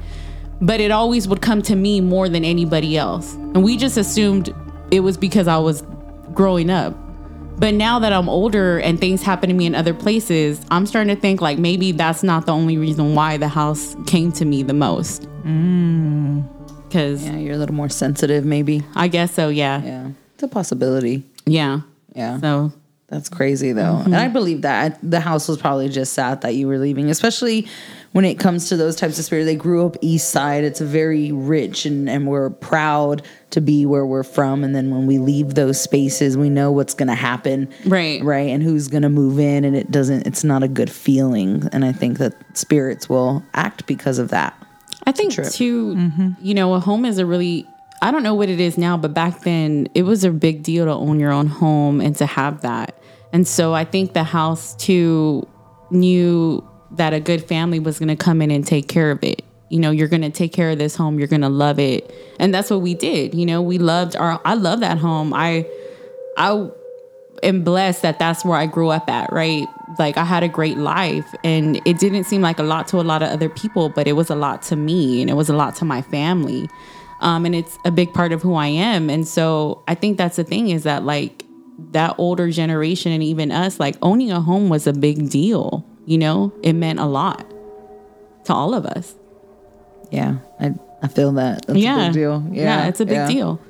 [0.61, 3.35] But it always would come to me more than anybody else.
[3.35, 4.55] And we just assumed
[4.91, 5.83] it was because I was
[6.35, 6.97] growing up.
[7.59, 11.15] But now that I'm older and things happen to me in other places, I'm starting
[11.15, 14.63] to think like maybe that's not the only reason why the house came to me
[14.63, 15.23] the most.
[15.43, 16.49] Mm.
[16.85, 18.83] Because Yeah, you're a little more sensitive, maybe.
[18.95, 19.83] I guess so, yeah.
[19.83, 21.25] Yeah, it's a possibility.
[21.47, 21.81] Yeah.
[22.15, 22.39] Yeah.
[22.41, 22.73] So
[23.09, 23.97] That's crazy though.
[23.97, 24.15] And mm-hmm.
[24.15, 27.67] I believe that the house was probably just sad that you were leaving, especially
[28.13, 29.47] when it comes to those types of spirits.
[29.47, 30.65] They grew up east side.
[30.65, 34.65] It's very rich and, and we're proud to be where we're from.
[34.65, 37.69] And then when we leave those spaces, we know what's gonna happen.
[37.85, 38.23] Right.
[38.23, 38.51] Right.
[38.51, 41.69] And who's gonna move in and it doesn't it's not a good feeling.
[41.73, 44.55] And I think that spirits will act because of that.
[45.05, 46.31] I think too, mm-hmm.
[46.41, 47.67] you know, a home is a really
[48.01, 50.85] I don't know what it is now, but back then it was a big deal
[50.85, 52.97] to own your own home and to have that.
[53.33, 55.47] And so I think the house too
[55.91, 59.43] knew that a good family was going to come in and take care of it.
[59.69, 62.11] You know, you're going to take care of this home, you're going to love it.
[62.39, 63.35] And that's what we did.
[63.35, 65.35] You know, we loved our I love that home.
[65.35, 65.67] I
[66.37, 66.71] I
[67.43, 69.67] am blessed that that's where I grew up at, right?
[69.99, 73.03] Like I had a great life and it didn't seem like a lot to a
[73.03, 75.55] lot of other people, but it was a lot to me and it was a
[75.55, 76.69] lot to my family.
[77.21, 79.11] Um, and it's a big part of who I am.
[79.11, 81.45] And so I think that's the thing is that like
[81.91, 85.85] that older generation and even us, like owning a home was a big deal.
[86.09, 87.45] You know, it meant a lot
[88.45, 89.15] to all of us.
[90.11, 90.39] Yeah.
[90.59, 91.67] I I feel that.
[91.67, 92.05] That's yeah.
[92.05, 92.49] a big deal.
[92.51, 93.29] Yeah, it's a big yeah.
[93.29, 93.61] deal.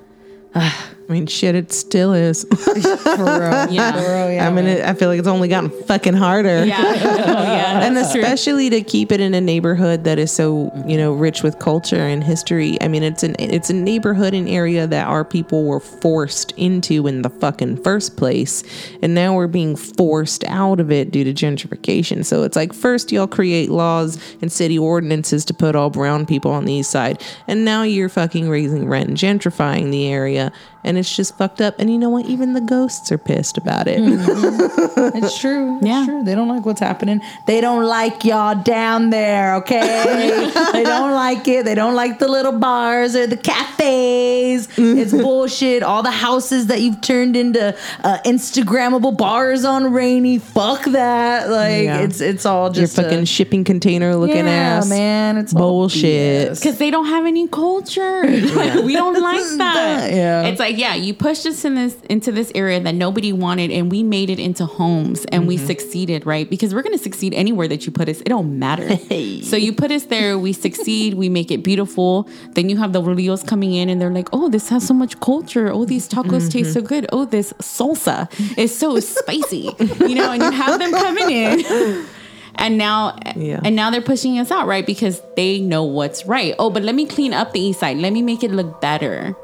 [1.08, 2.44] I mean, shit, it still is.
[2.54, 3.70] For real.
[3.70, 3.92] Yeah.
[3.92, 4.46] For real, yeah.
[4.46, 6.66] I mean, it, I feel like it's only gotten fucking harder.
[6.66, 6.76] Yeah.
[6.84, 7.80] oh, yeah.
[7.80, 8.20] and that's true.
[8.20, 11.96] especially to keep it in a neighborhood that is so you know rich with culture
[11.96, 12.76] and history.
[12.82, 17.06] I mean, it's an it's a neighborhood and area that our people were forced into
[17.06, 18.62] in the fucking first place,
[19.00, 22.22] and now we're being forced out of it due to gentrification.
[22.22, 26.50] So it's like first y'all create laws and city ordinances to put all brown people
[26.50, 30.52] on the east side, and now you're fucking raising rent and gentrifying the area,
[30.84, 31.78] and it's just fucked up.
[31.78, 32.26] And you know what?
[32.26, 33.98] Even the ghosts are pissed about it.
[35.18, 35.78] It's true.
[35.78, 36.04] It's Yeah.
[36.04, 36.22] true.
[36.24, 37.20] They don't like what's happening.
[37.46, 40.50] They don't like y'all down there, okay?
[40.72, 41.64] they don't like it.
[41.64, 44.68] They don't like the little bars or the cafes.
[44.76, 45.82] it's bullshit.
[45.82, 47.74] All the houses that you've turned into
[48.04, 50.38] uh, Instagrammable bars on Rainey.
[50.38, 51.48] Fuck that.
[51.50, 52.00] Like Yeah.
[52.00, 54.88] it's it's all Your just a- fucking shipping container looking yeah, ass.
[54.88, 55.36] man.
[55.38, 56.54] It's bullshit.
[56.54, 58.24] Because they don't have any culture.
[58.58, 60.10] Like, we don't like that.
[60.12, 60.46] Yeah.
[60.46, 63.90] It's like, yeah, you pushed us in this into this area that nobody wanted, and
[63.90, 65.66] we made it into homes, and we mm-hmm.
[65.66, 66.48] succeeded, right?
[66.48, 68.20] Because we're gonna succeed anywhere that you put us.
[68.20, 68.96] It don't matter.
[69.42, 72.28] so you put us there, we succeed, we make it beautiful.
[72.52, 75.18] Then you have the Rios coming in, and they're like, oh, this has so much
[75.20, 75.68] culture.
[75.68, 76.86] Oh, these tacos taste so mm-hmm.
[76.86, 77.06] good.
[77.12, 78.28] Oh, this salsa
[78.58, 79.70] is so spicy.
[80.00, 82.06] You know, and you have them coming in.
[82.58, 83.60] And now, Yeah.
[83.64, 84.84] and now they're pushing us out, right?
[84.84, 86.54] Because they know what's right.
[86.58, 87.98] Oh, but let me clean up the east side.
[87.98, 89.36] Let me make it look better.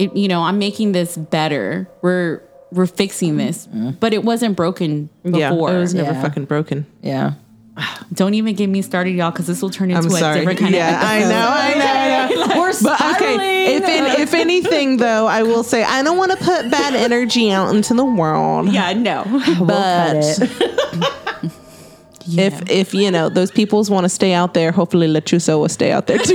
[0.00, 1.88] It, you know, I'm making this better.
[2.02, 2.42] We're
[2.72, 3.90] we're fixing this, mm-hmm.
[4.00, 5.38] but it wasn't broken before.
[5.38, 6.22] Yeah, it was never Yeah.
[6.22, 6.86] fucking broken.
[7.02, 7.34] Yeah.
[8.12, 10.40] Don't even get me started, y'all, because this will turn into I'm a sorry.
[10.40, 11.04] different kind yeah, of.
[11.08, 12.60] I know, I know, I know.
[12.60, 16.38] We're But okay, if in, if anything though, I will say I don't want to
[16.38, 18.68] put bad energy out into the world.
[18.72, 19.24] Yeah, no.
[19.64, 20.16] but
[22.28, 25.92] if if you know those peoples want to stay out there, hopefully Lechuza will stay
[25.92, 26.34] out there too.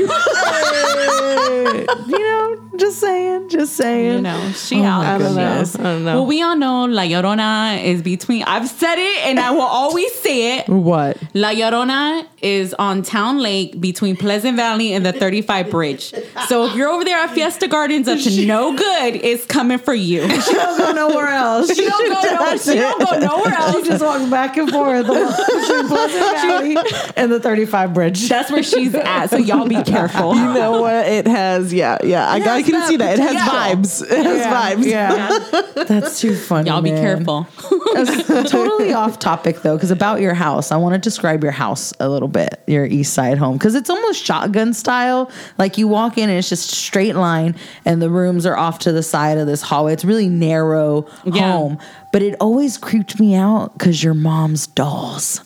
[2.08, 4.14] you know, just saying, just saying.
[4.14, 5.06] You know, she oh out.
[5.06, 5.42] I don't know.
[5.62, 6.16] I don't know.
[6.16, 8.44] Well, we all know La Llorona is between.
[8.44, 10.68] I've said it, and I will always say it.
[10.70, 11.18] what?
[11.34, 16.14] La Llorona is on Town Lake between Pleasant Valley and the 35 Bridge.
[16.48, 19.94] So if you're over there at Fiesta Gardens up to no good, it's coming for
[19.94, 20.22] you.
[20.42, 21.74] She don't go nowhere else.
[21.74, 23.76] She don't go nowhere- she don't go nowhere else.
[23.84, 25.26] She just walks back and forth between
[25.88, 26.78] Pleasant Valley
[27.16, 28.30] and the 35 bridge.
[28.30, 29.28] That's where she's at.
[29.28, 30.36] So y'all be careful.
[30.36, 31.08] You know what?
[31.08, 32.28] It has yeah, yeah.
[32.30, 33.18] I, I has can see that.
[33.18, 33.54] It has potential.
[33.56, 34.12] vibes.
[34.12, 34.86] It has vibes.
[34.86, 35.84] Yeah.
[35.86, 36.70] That's too funny.
[36.70, 37.02] Y'all be man.
[37.02, 37.48] careful.
[38.48, 42.10] totally off topic though, because about your house, I want to describe your house a
[42.10, 45.30] little bit, your east side home, because it's almost shotgun style.
[45.58, 47.56] Like you walk in and it's just straight line,
[47.86, 49.94] and the rooms are off to the side of this hallway.
[49.94, 51.52] It's really narrow Yeah.
[51.52, 51.80] home,
[52.16, 55.42] but it always creeped me out because your mom's dolls.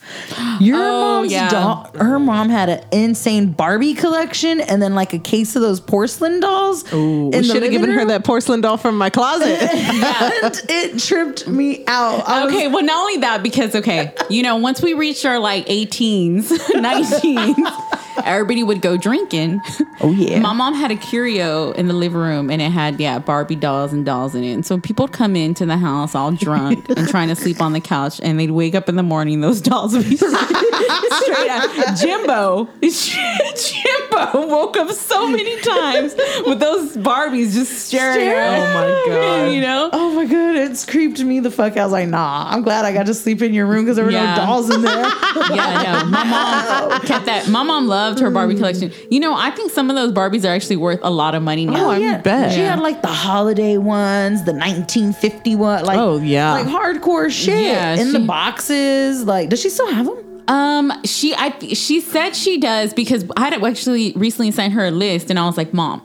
[0.60, 1.50] Your Oh, mom's yeah.
[1.50, 1.90] doll.
[1.96, 6.40] Her mom had an insane Barbie collection, and then like a case of those porcelain
[6.40, 6.84] dolls.
[6.94, 9.58] In we should have given living her that porcelain doll from my closet.
[9.72, 12.30] And it tripped me out.
[12.30, 15.40] I was Okay, well, not only that, because, okay, you know, once we reached our
[15.40, 17.56] like 18s, 19s,
[18.26, 19.62] everybody would go drinking.
[20.02, 20.40] Oh, yeah.
[20.40, 23.92] My mom had a curio in the living room and it had, yeah, Barbie dolls
[23.92, 24.54] and dolls in it.
[24.54, 27.74] And so people would come into the house all drunk and trying to sleep on
[27.74, 31.98] the couch and they'd wake up in the morning, those dolls would be straight up.
[31.98, 36.16] Jimbo, Jimbo woke up so many times
[36.46, 38.60] with those Barbies just staring at.
[38.60, 38.74] Oh
[39.10, 39.52] my God.
[39.52, 39.90] You know?
[39.92, 41.78] Oh my god, it's creeped me the fuck out.
[41.80, 44.06] I was like, nah, I'm glad I got to sleep in your room because there
[44.06, 44.36] were Yeah.
[44.36, 44.94] no dolls in there.
[45.04, 46.10] Yeah, no.
[46.10, 47.50] My mom kept that.
[47.50, 48.92] My mom loved her Barbie collection.
[49.12, 51.66] You know, I think some of those Barbies are actually worth a lot of money
[51.68, 51.88] now.
[51.88, 52.54] Oh, I bet.
[52.54, 56.54] She had like the holiday ones, the 1950 one, like Oh, yeah.
[56.54, 59.24] like hardcore shit Yeah, in the she- boxes.
[59.26, 60.18] Like, does she still have them?
[60.48, 64.92] Um, she I she said she does because I had actually recently sent her a
[64.92, 66.02] list, and I was like, Mom,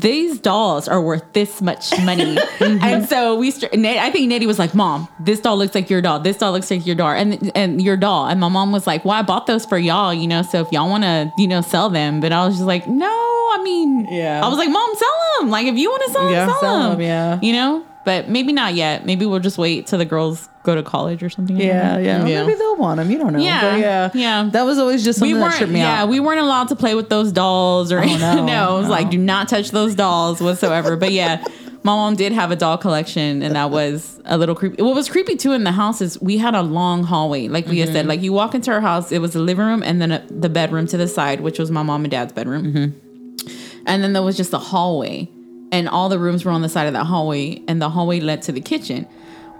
[0.00, 2.36] these dolls are worth this much money.
[2.62, 2.84] Mm-hmm.
[2.84, 6.00] and so we, Ned- I think Nettie was like, Mom, this doll looks like your
[6.00, 6.20] doll.
[6.20, 8.26] This doll looks like your doll, and and your doll.
[8.28, 10.42] And my mom was like, Well, I bought those for y'all, you know.
[10.42, 13.06] So if y'all want to, you know, sell them, but I was just like, No,
[13.08, 14.40] I mean, Yeah.
[14.44, 15.08] I was like, Mom, sell
[15.40, 15.50] them.
[15.50, 16.46] Like if you want to sell them, Yeah.
[16.46, 17.00] sell, Sell 'em, them.
[17.00, 17.38] yeah.
[17.42, 17.84] you know.
[18.04, 19.04] But maybe not yet.
[19.06, 21.56] Maybe we'll just wait till the girls go to college or something.
[21.56, 22.24] Yeah, yeah.
[22.26, 22.44] Yeah.
[22.44, 23.10] Maybe they'll want them.
[23.10, 23.38] You don't know.
[23.40, 24.48] Yeah, But yeah, yeah.
[24.52, 26.08] That was always just we something that weren't tripped me yeah out.
[26.08, 29.10] we weren't allowed to play with those dolls or Oh, no, no, it was like
[29.10, 31.42] do not touch those dolls whatsoever but yeah
[31.84, 35.08] my mom did have a doll collection and that was a little creepy what was
[35.08, 37.92] creepy too in the house is we had a long hallway like Leah Mm-hmm.
[37.94, 40.24] said like you walk into our house it was the living room and then a,
[40.30, 43.82] the bedroom to the side which was my mom and dad's bedroom Mm-hmm.
[43.86, 45.28] and then there was just a hallway
[45.72, 48.42] and all the rooms were on the side of that hallway and the hallway led
[48.42, 49.06] to the kitchen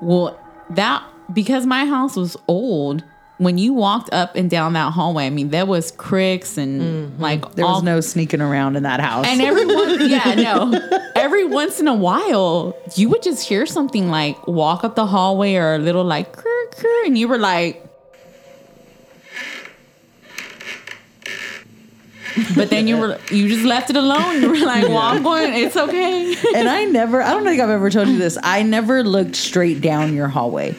[0.00, 0.38] well
[0.76, 1.02] that
[1.32, 3.04] because my house was old
[3.38, 7.40] when you walked up and down that hallway i mean there was cricks and like
[7.40, 7.54] Mm-hmm.
[7.54, 9.26] there all, was no sneaking around in that house.
[9.26, 10.72] and everyone yeah no
[11.16, 15.54] every once in a while you would just hear something like walk up the hallway
[15.56, 17.84] or a little like crr, crr, and you were like
[22.54, 25.52] but then you were you just left it alone you were like well i'm going
[25.52, 28.38] it's okay and I never, I don't think I've ever told you this.
[28.42, 30.74] I never looked straight down your hallway.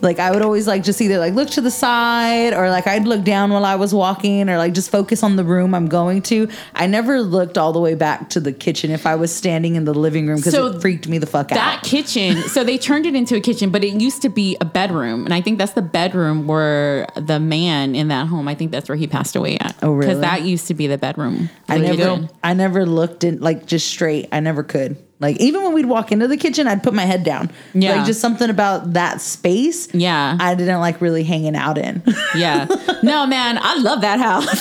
[0.00, 3.06] Like I would always like just either like look to the side or like I'd
[3.06, 6.22] look down while I was walking or like just focus on the room I'm going
[6.22, 6.48] to.
[6.74, 9.84] I never looked all the way back to the kitchen if I was standing in
[9.84, 11.82] the living room because So it freaked me the fuck that out.
[11.82, 14.64] That kitchen so they turned it into a kitchen but it used to be a
[14.64, 18.70] bedroom and i think that's the bedroom where the man in that home i think
[18.70, 20.06] that's where he passed away at Oh, really?
[20.06, 22.28] because that used to be the bedroom I never.
[22.42, 24.28] I never looked in like just straight.
[24.32, 24.96] I never could.
[25.20, 27.50] Like even when we'd walk into the kitchen, I'd put my head down.
[27.74, 27.96] Yeah.
[27.96, 29.92] like just something about that space.
[29.92, 30.36] Yeah.
[30.40, 32.02] I didn't like really hanging out in.
[32.36, 32.66] Yeah.
[33.02, 34.46] No, man, I love that house.
[34.46, 34.54] like,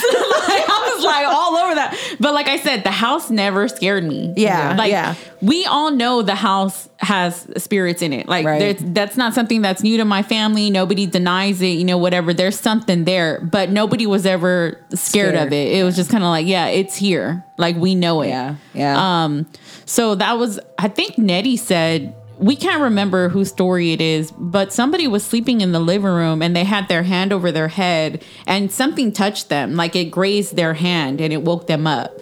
[0.69, 2.15] I was like all over that.
[2.19, 4.33] But like I said, the house never scared me.
[4.37, 5.15] Yeah, Like yeah.
[5.41, 8.27] we all know the house has spirits in it.
[8.27, 8.77] Like Right.
[8.79, 10.69] that's not something that's new to my family.
[10.71, 12.33] Nobody denies it, you know, whatever.
[12.33, 15.35] There's something there, but nobody was ever scared, Scared.
[15.35, 15.73] of it.
[15.73, 17.43] It was just kind of like, yeah, it's here.
[17.57, 18.29] Like we know it.
[18.29, 19.23] Yeah, yeah.
[19.25, 19.45] Um,
[19.87, 24.71] so that was, I think Nettie said, we can't remember whose story it is, but
[24.71, 28.23] somebody was sleeping in the living room and they had their hand over their head
[28.45, 32.15] and something touched them, like it grazed their hand and it woke them up.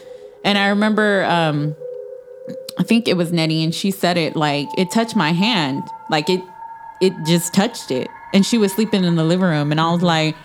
[0.46, 1.76] And I remember, um,
[2.78, 6.30] I think it was Nettie, and she said it like it touched my hand, like
[6.30, 6.42] it,
[7.02, 8.08] it just touched it.
[8.34, 10.36] And she was sleeping in the living room, and I was like,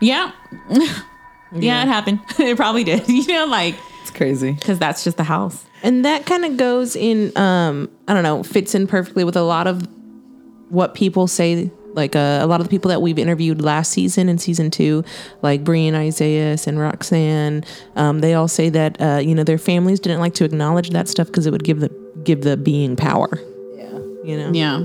[0.00, 0.32] yeah,
[1.52, 2.20] yeah, it happened.
[2.38, 4.52] it probably did, you know, like it's crazy.
[4.52, 5.64] because that's just the house.
[5.82, 9.42] And that kind of goes in, um, I don't know, fits in perfectly with a
[9.42, 9.86] lot of
[10.70, 11.70] what people say.
[11.94, 15.04] Like uh, a lot of the people that we've interviewed last season and season two,
[15.42, 17.64] like Brian Isaiah and Roxanne,
[17.96, 21.08] um, they all say that uh, you know their families didn't like to acknowledge that
[21.08, 21.88] stuff because it would give the
[22.22, 23.28] give the being power.
[23.74, 23.98] Yeah.
[24.22, 24.52] You know.
[24.52, 24.84] Yeah.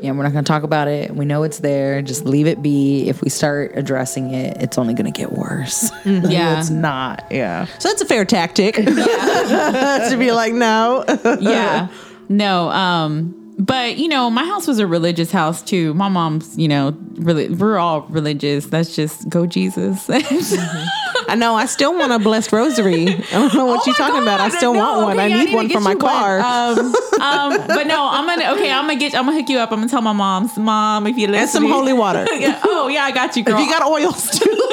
[0.00, 1.14] Yeah, we're not going to talk about it.
[1.14, 2.02] We know it's there.
[2.02, 3.08] Just leave it be.
[3.08, 5.90] If we start addressing it, it's only going to get worse.
[6.04, 6.58] Yeah.
[6.58, 7.24] it's not.
[7.30, 7.66] Yeah.
[7.78, 10.06] So that's a fair tactic yeah.
[10.10, 11.04] to be like, no.
[11.40, 11.88] yeah.
[12.28, 15.94] No, um, but you know, my house was a religious house too.
[15.94, 18.66] My mom's, you know, really we're all religious.
[18.66, 20.10] That's just go Jesus.
[21.28, 21.54] I know.
[21.54, 23.08] I still want a blessed rosary.
[23.08, 24.40] I don't know what Oh you're talking about.
[24.40, 25.16] I still no, want one.
[25.18, 26.40] okay, I need need to one for my car.
[26.40, 26.78] Um,
[27.20, 28.70] um, but no, I'm gonna okay.
[28.72, 29.14] I'm gonna get.
[29.14, 29.72] I'm gonna hook you up.
[29.72, 31.42] I'm gonna tell my mom's mom if you listen.
[31.42, 32.26] and some holy water.
[32.34, 32.60] yeah.
[32.64, 33.58] Oh yeah, I got you, girl.
[33.58, 34.50] If you got oils too,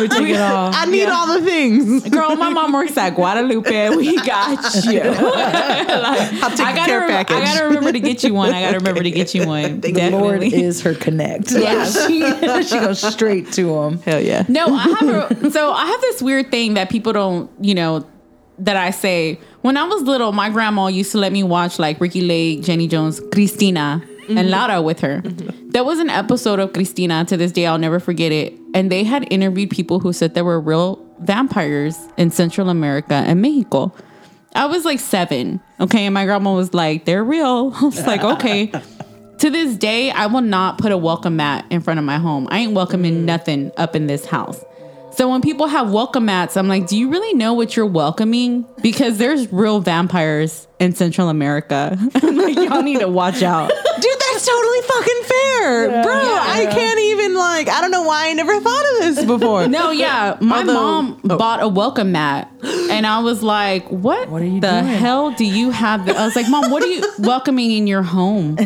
[0.00, 0.70] We take it all.
[0.74, 2.08] I need all the things.
[2.08, 3.90] Girl, my mom works at Guadalupe.
[3.96, 5.00] We got you.
[6.00, 7.36] Like, I'll take I gotta care remember, package.
[7.36, 8.52] I gotta remember to get you one.
[8.54, 9.80] I gotta remember to get you one.
[9.80, 11.52] The Lord is her connect.
[11.60, 11.84] Yeah.
[11.84, 12.20] she,
[12.62, 13.98] she goes straight to him.
[14.02, 14.44] Hell yeah.
[14.48, 18.06] No, I have a so I have this weird thing that people don't, you know,
[18.58, 19.38] that I say.
[19.60, 22.88] When I was little, my grandma used to let me watch like Ricki Lake, Jenny
[22.88, 24.48] Jones, Cristina, and mm-hmm.
[24.48, 25.20] Laura with her.
[25.20, 25.70] Mm-hmm.
[25.70, 28.54] There was an episode of Cristina to this day, I'll never forget it.
[28.74, 33.42] And they had interviewed people who said there were real vampires in Central America and
[33.42, 33.92] Mexico.
[34.54, 38.22] I was like seven, okay, and my grandma was like, "They're real." I was like,
[38.22, 38.72] "Okay."
[39.40, 42.46] to this day, I will not put a welcome mat in front of my home.
[42.50, 43.24] I ain't welcoming mm.
[43.24, 44.62] nothing up in this house.
[45.12, 48.66] So when people have welcome mats, I'm like, do you really know what you're welcoming?
[48.80, 51.98] Because there's real vampires in Central America.
[52.14, 53.70] I'm like y'all need to watch out.
[54.00, 56.14] Dude, that's totally fucking fair, bro.
[56.14, 57.68] I can't even like.
[57.68, 59.68] I don't know why I never thought of this before.
[59.68, 60.36] No, yeah.
[60.40, 61.36] My Although- mom oh.
[61.38, 62.50] bought a welcome mat.
[62.62, 64.84] And I was like, what, What are you the doing?
[64.84, 66.08] hell do you have?
[66.08, 68.56] I was like, mom, what are you welcoming in your home?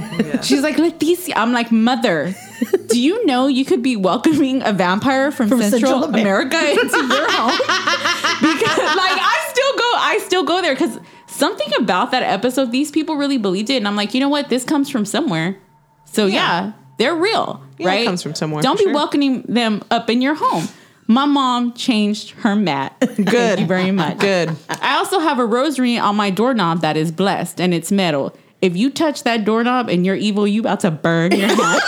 [0.43, 1.33] She's like, Leticia.
[1.37, 2.35] I'm like, mother,
[2.89, 7.31] do you know you could be welcoming a vampire from, Central, Central America into your
[7.31, 7.51] home?
[8.41, 12.91] because like I still go, I still go there because something about that episode, these
[12.91, 13.77] people really believed it.
[13.77, 14.49] And I'm like, you know what?
[14.49, 15.57] This comes from somewhere.
[16.15, 18.07] So yeah, they're real, Yeah, it right?
[18.07, 18.95] comes from somewhere, Don't be sure.
[18.95, 20.69] welcoming them up in your home.
[21.07, 22.97] My mom changed her mat.
[23.01, 23.17] Good.
[23.27, 24.19] Thank you very much.
[24.19, 24.57] Good.
[24.69, 28.35] I also have a rosary on my doorknob that is blessed and it's metal.
[28.63, 31.59] If you touch that doorknob and you're evil, you about to burn your hat.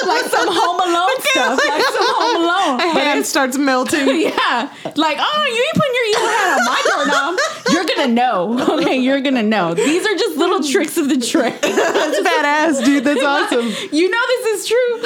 [0.06, 2.80] like some Home Alone stuff, like some Home Alone.
[2.80, 4.00] A hand starts melting.
[4.30, 7.38] Yeah, like oh, you ain't putting your evil hat on my doorknob.
[7.72, 8.76] You're gonna know.
[8.80, 9.74] Okay, you're gonna know.
[9.74, 11.58] These are just little tricks of the trade.
[11.62, 13.04] That's badass, dude.
[13.04, 13.66] That's awesome.
[13.92, 15.00] You know this is true.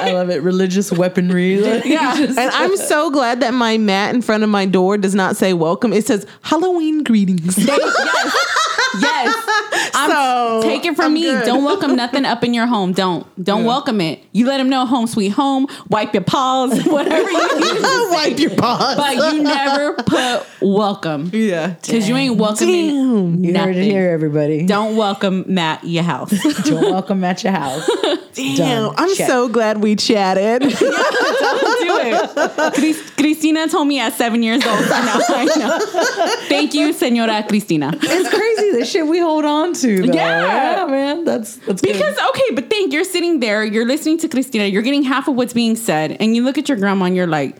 [0.00, 0.42] I love it.
[0.42, 1.58] Religious weaponry.
[1.58, 2.16] Like, Yeah.
[2.16, 5.36] just- And I'm so glad that my mat in front of my door does not
[5.36, 5.92] say welcome.
[5.92, 7.56] It says Halloween greetings.
[7.58, 8.56] yes,
[8.98, 9.90] yes.
[9.94, 11.22] I'm, So, take it from I'm me.
[11.22, 11.44] good.
[11.44, 12.92] Don't welcome nothing up in your home.
[12.92, 14.20] Don't don't welcome it.
[14.32, 15.66] You let them know home sweet home.
[15.88, 17.76] Wipe your paws, whatever you need.
[17.76, 18.10] to say.
[18.10, 18.96] Wipe your paws.
[18.96, 21.68] But you never put welcome yeah.
[21.80, 23.44] because you ain't welcoming Damn.
[23.44, 23.82] you heard nothing.
[23.82, 24.66] it here, everybody.
[24.66, 26.30] Don't welcome Matt your house.
[26.64, 27.88] Don't welcome at your house.
[28.34, 28.56] Damn.
[28.56, 28.94] Done.
[28.96, 29.28] I'm Check.
[29.28, 30.62] so glad we chatted.
[30.62, 32.74] do it.
[32.74, 34.78] Chris- Cristina told me at seven years old.
[34.80, 36.36] So now I know.
[36.48, 37.90] Thank you, Senora Cristina.
[37.94, 40.06] It's crazy the shit we hold on to.
[40.06, 40.12] Though.
[40.12, 40.86] Yeah.
[40.88, 41.24] man.
[41.24, 41.92] That's that's good.
[41.92, 45.34] Because okay, but think you're sitting there, you're listening to Cristina, you're getting half of
[45.36, 47.56] what's being said, and you look at your grandma and you're like,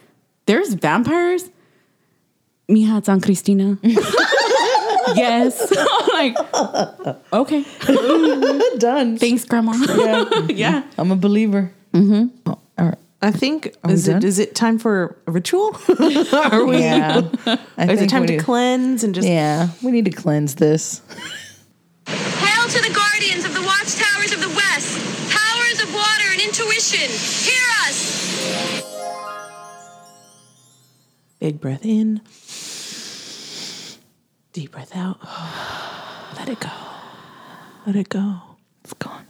[0.46, 1.48] "There's vampires."
[2.70, 3.78] Mija, it's on Cristina.
[5.14, 5.72] yes.
[6.20, 6.36] Like,
[7.32, 7.64] okay.
[8.78, 9.16] done.
[9.16, 9.72] Thanks, grandma.
[9.72, 10.46] Yeah.
[10.50, 10.82] yeah.
[10.98, 11.72] I'm a believer.
[11.94, 12.50] Mm-hmm.
[12.50, 12.98] all right.
[13.22, 14.16] I think we is done?
[14.18, 15.76] it is it time for a ritual?
[16.32, 16.78] Are we?
[16.78, 17.28] Yeah.
[17.76, 21.02] I Is it time to need- cleanse and just Yeah, we need to cleanse this.
[22.06, 24.98] Hail to the guardians of the watchtowers of the west,
[25.30, 27.08] powers of water and intuition.
[27.10, 28.20] Hear us!
[31.38, 32.20] big breath in,
[34.52, 35.18] deep breath out.
[36.36, 36.70] Let it go.
[37.86, 38.36] Let it go.
[38.84, 39.26] It's gone.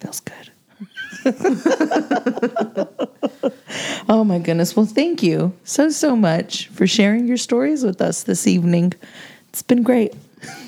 [0.00, 0.50] Feels good.
[4.08, 4.76] Oh my goodness.
[4.76, 8.94] Well, thank you so, so much for sharing your stories with us this evening.
[9.48, 10.14] It's been great.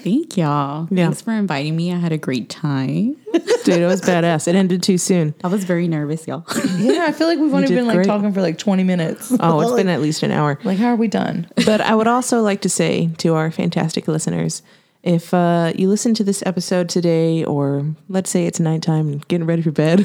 [0.03, 0.89] Thank y'all.
[0.91, 1.05] Yeah.
[1.07, 1.93] Thanks for inviting me.
[1.93, 3.17] I had a great time.
[3.65, 4.49] Dude, it was badass.
[4.49, 5.35] It ended too soon.
[5.45, 6.47] I was very nervous, y'all.
[6.79, 8.07] Yeah, I feel like we've only did been like great.
[8.07, 9.33] talking for like 20 minutes.
[9.41, 10.59] Oh, it's been at least an hour.
[10.65, 11.47] like, how are we done?
[11.67, 14.63] But I would also like to say to our fantastic listeners,
[15.07, 19.47] if uh, you listen to this episode today, or let's say it's nighttime, and getting
[19.47, 20.05] ready for bed,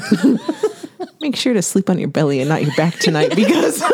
[1.20, 3.82] make sure to sleep on your belly and not your back tonight because.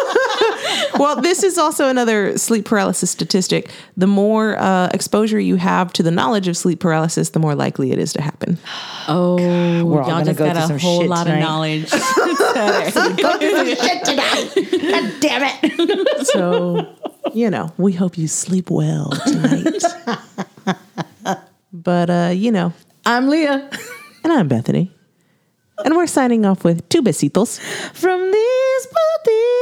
[0.99, 3.71] well, this is also another sleep paralysis statistic.
[3.97, 7.91] The more uh, exposure you have to the knowledge of sleep paralysis, the more likely
[7.91, 8.59] it is to happen.
[9.11, 9.37] Oh,
[9.87, 11.39] We're all y'all gonna just go got through a some whole shit lot tonight.
[11.39, 11.91] of knowledge.
[11.91, 12.93] God
[15.21, 16.27] damn it.
[16.27, 16.95] So,
[17.33, 19.83] you know, we hope you sleep well tonight.
[21.83, 22.73] But, uh, you know,
[23.07, 23.71] I'm Leah
[24.25, 24.93] and I'm Bethany.
[25.85, 27.61] And we're signing off with two besitos.
[27.95, 28.87] from these
[29.25, 29.59] patitos.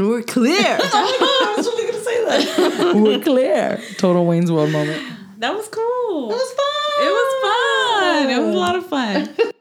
[0.00, 0.56] And we're clear.
[0.80, 2.94] I was really gonna say that.
[2.96, 3.82] we're clear.
[3.98, 4.98] Total Wayne's World moment.
[5.36, 6.30] That was cool.
[6.30, 7.06] It was fun.
[7.06, 8.30] It was fun.
[8.30, 9.52] It was a lot of fun.